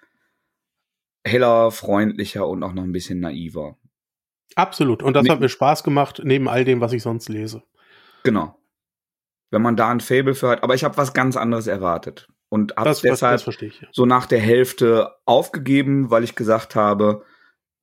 heller, 1.23 1.71
freundlicher 1.71 2.47
und 2.47 2.63
auch 2.63 2.73
noch 2.73 2.83
ein 2.83 2.91
bisschen 2.91 3.19
naiver. 3.19 3.77
Absolut. 4.55 5.03
Und 5.03 5.13
das 5.13 5.23
Nee. 5.23 5.29
hat 5.29 5.39
mir 5.39 5.49
Spaß 5.49 5.83
gemacht, 5.83 6.21
neben 6.23 6.47
all 6.47 6.65
dem, 6.65 6.81
was 6.81 6.93
ich 6.93 7.03
sonst 7.03 7.29
lese. 7.29 7.63
Genau. 8.23 8.57
Wenn 9.51 9.61
man 9.61 9.75
da 9.75 9.89
ein 9.89 9.99
Fable 9.99 10.33
für 10.33 10.49
hat, 10.49 10.63
aber 10.63 10.73
ich 10.75 10.83
habe 10.83 10.97
was 10.97 11.13
ganz 11.13 11.37
anderes 11.37 11.67
erwartet 11.67 12.27
und 12.55 12.77
habe 12.77 12.95
deshalb 13.03 13.43
das 13.43 13.61
ich. 13.61 13.81
ja. 13.81 13.87
so 13.91 14.05
nach 14.05 14.27
der 14.27 14.39
Hälfte 14.39 15.11
aufgegeben, 15.25 16.09
weil 16.09 16.23
ich 16.23 16.35
gesagt 16.35 16.73
habe, 16.73 17.23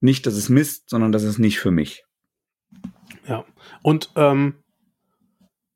nicht, 0.01 0.25
dass 0.25 0.33
es 0.33 0.49
Mist, 0.49 0.89
sondern 0.89 1.11
das 1.11 1.21
ist 1.21 1.37
nicht 1.37 1.59
für 1.59 1.69
mich. 1.69 2.05
Ja. 3.27 3.45
Und 3.83 4.09
ähm, 4.15 4.55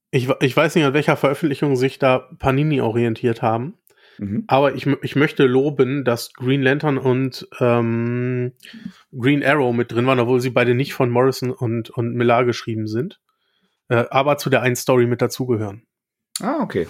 ich, 0.09 0.27
ich 0.41 0.57
weiß 0.57 0.73
nicht, 0.73 0.83
an 0.83 0.95
welcher 0.95 1.15
Veröffentlichung 1.15 1.75
sich 1.75 1.99
da 1.99 2.27
Panini 2.39 2.81
orientiert 2.81 3.43
haben. 3.43 3.77
Mhm. 4.17 4.45
Aber 4.47 4.73
ich, 4.73 4.87
ich 5.03 5.15
möchte 5.15 5.45
loben, 5.45 6.03
dass 6.03 6.33
Green 6.33 6.63
Lantern 6.63 6.97
und 6.97 7.47
ähm, 7.59 8.53
Green 9.15 9.43
Arrow 9.43 9.75
mit 9.75 9.91
drin 9.91 10.07
waren, 10.07 10.19
obwohl 10.19 10.41
sie 10.41 10.49
beide 10.49 10.73
nicht 10.73 10.95
von 10.95 11.11
Morrison 11.11 11.51
und, 11.51 11.91
und 11.91 12.15
Millar 12.15 12.45
geschrieben 12.45 12.87
sind. 12.87 13.21
Äh, 13.89 14.05
aber 14.09 14.37
zu 14.39 14.49
der 14.49 14.63
einen 14.63 14.75
Story 14.75 15.05
mit 15.05 15.21
dazugehören. 15.21 15.83
Ah, 16.41 16.57
okay. 16.61 16.87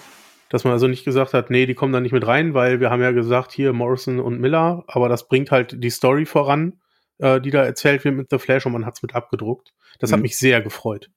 Dass 0.50 0.64
man 0.64 0.74
also 0.74 0.88
nicht 0.88 1.04
gesagt 1.06 1.34
hat, 1.34 1.50
nee, 1.50 1.66
die 1.66 1.74
kommen 1.76 1.92
da 1.94 2.00
nicht 2.00 2.14
mit 2.14 2.26
rein, 2.26 2.54
weil 2.54 2.80
wir 2.80 2.90
haben 2.90 3.02
ja 3.02 3.12
gesagt, 3.12 3.52
hier 3.52 3.74
Morrison 3.74 4.20
und 4.20 4.40
Miller, 4.40 4.84
aber 4.88 5.10
das 5.10 5.28
bringt 5.28 5.52
halt 5.52 5.84
die 5.84 5.90
Story 5.90 6.26
voran, 6.26 6.80
äh, 7.18 7.42
die 7.42 7.52
da 7.52 7.64
erzählt 7.64 8.04
wird 8.06 8.16
mit 8.16 8.28
The 8.30 8.38
Flash 8.40 8.66
und 8.66 8.72
man 8.74 8.86
hat's 8.86 9.02
mit 9.02 9.14
abgedruckt. 9.16 9.74
Das 10.00 10.12
hat 10.12 10.20
Mhm. 10.20 10.24
mich 10.24 10.38
sehr 10.38 10.62
gefreut. 10.62 11.10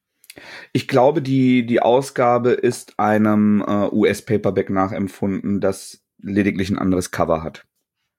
Ich 0.73 0.87
glaube, 0.89 1.23
die, 1.23 1.67
die 1.67 1.81
Ausgabe 1.83 2.51
ist 2.51 2.99
einem 2.99 3.63
äh, 3.67 3.89
US-Paperback 3.93 4.71
nachempfunden, 4.71 5.61
das 5.61 6.03
lediglich 6.23 6.71
ein 6.71 6.79
anderes 6.79 7.11
Cover 7.11 7.43
hat. 7.43 7.65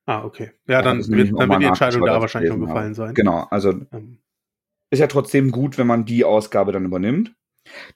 Ah, 0.05 0.23
okay. 0.23 0.51
Ja, 0.67 0.81
Da 0.81 0.89
dann 0.89 0.97
nämlich 0.99 1.31
wird, 1.31 1.39
dann 1.41 1.49
wird 1.49 1.61
die 1.61 1.65
Entscheidung 1.67 2.05
da 2.05 2.19
wahrscheinlich 2.19 2.51
schon 2.51 2.61
gefallen 2.61 2.85
habe. 2.85 2.95
sein. 2.95 3.13
Genau, 3.13 3.47
also 3.49 3.69
Ähm, 3.91 4.19
ist 4.89 4.99
ja 4.99 5.07
trotzdem 5.07 5.51
gut, 5.51 5.77
wenn 5.77 5.87
man 5.87 6.03
die 6.05 6.25
Ausgabe 6.25 6.71
dann 6.73 6.83
übernimmt. 6.85 7.33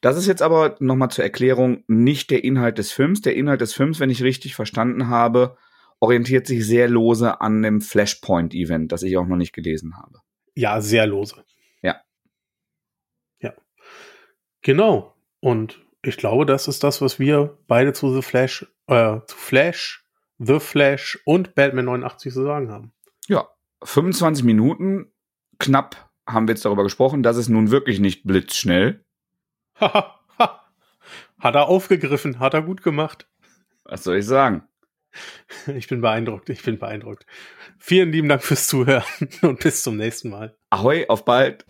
Das 0.01 0.17
ist 0.17 0.27
jetzt 0.27 0.41
aber 0.41 0.75
nochmal 0.79 1.09
zur 1.09 1.23
Erklärung 1.23 1.83
nicht 1.87 2.29
der 2.29 2.43
Inhalt 2.43 2.77
des 2.77 2.91
Films. 2.91 3.21
Der 3.21 3.35
Inhalt 3.35 3.61
des 3.61 3.73
Films, 3.73 3.99
wenn 3.99 4.09
ich 4.09 4.23
richtig 4.23 4.55
verstanden 4.55 5.07
habe, 5.07 5.57
orientiert 5.99 6.47
sich 6.47 6.65
sehr 6.65 6.87
lose 6.87 7.41
an 7.41 7.61
dem 7.61 7.81
Flashpoint-Event, 7.81 8.91
das 8.91 9.03
ich 9.03 9.17
auch 9.17 9.25
noch 9.25 9.37
nicht 9.37 9.53
gelesen 9.53 9.97
habe. 9.97 10.19
Ja, 10.53 10.81
sehr 10.81 11.07
lose. 11.07 11.43
Ja. 11.81 12.01
Ja. 13.39 13.53
Genau. 14.61 15.15
Und 15.39 15.81
ich 16.01 16.17
glaube, 16.17 16.45
das 16.45 16.67
ist 16.67 16.83
das, 16.83 17.01
was 17.01 17.19
wir 17.19 17.57
beide 17.67 17.93
zu 17.93 18.13
The 18.13 18.21
Flash, 18.21 18.65
äh, 18.87 19.19
zu 19.27 19.35
Flash, 19.35 20.05
The 20.37 20.59
Flash 20.59 21.19
und 21.25 21.55
Batman 21.55 21.85
89 21.85 22.33
zu 22.33 22.43
sagen 22.43 22.71
haben. 22.71 22.93
Ja, 23.27 23.47
25 23.83 24.43
Minuten, 24.43 25.11
knapp 25.59 26.11
haben 26.27 26.47
wir 26.47 26.53
jetzt 26.53 26.65
darüber 26.65 26.83
gesprochen. 26.83 27.23
Das 27.23 27.37
ist 27.37 27.49
nun 27.49 27.71
wirklich 27.71 27.99
nicht 27.99 28.23
blitzschnell. 28.23 29.04
Hat 31.39 31.53
er 31.55 31.67
aufgegriffen, 31.67 32.39
hat 32.39 32.53
er 32.53 32.61
gut 32.61 32.81
gemacht. 32.81 33.27
Was 33.83 34.03
soll 34.03 34.17
ich 34.17 34.25
sagen? 34.25 34.63
Ich 35.67 35.87
bin 35.87 36.01
beeindruckt, 36.01 36.49
ich 36.49 36.61
bin 36.61 36.77
beeindruckt. 36.77 37.25
Vielen 37.79 38.11
lieben 38.11 38.27
Dank 38.27 38.43
fürs 38.43 38.67
Zuhören 38.67 39.05
und 39.43 39.61
bis 39.61 39.81
zum 39.81 39.95
nächsten 39.95 40.29
Mal. 40.29 40.57
Ahoi, 40.69 41.07
auf 41.07 41.23
bald. 41.23 41.65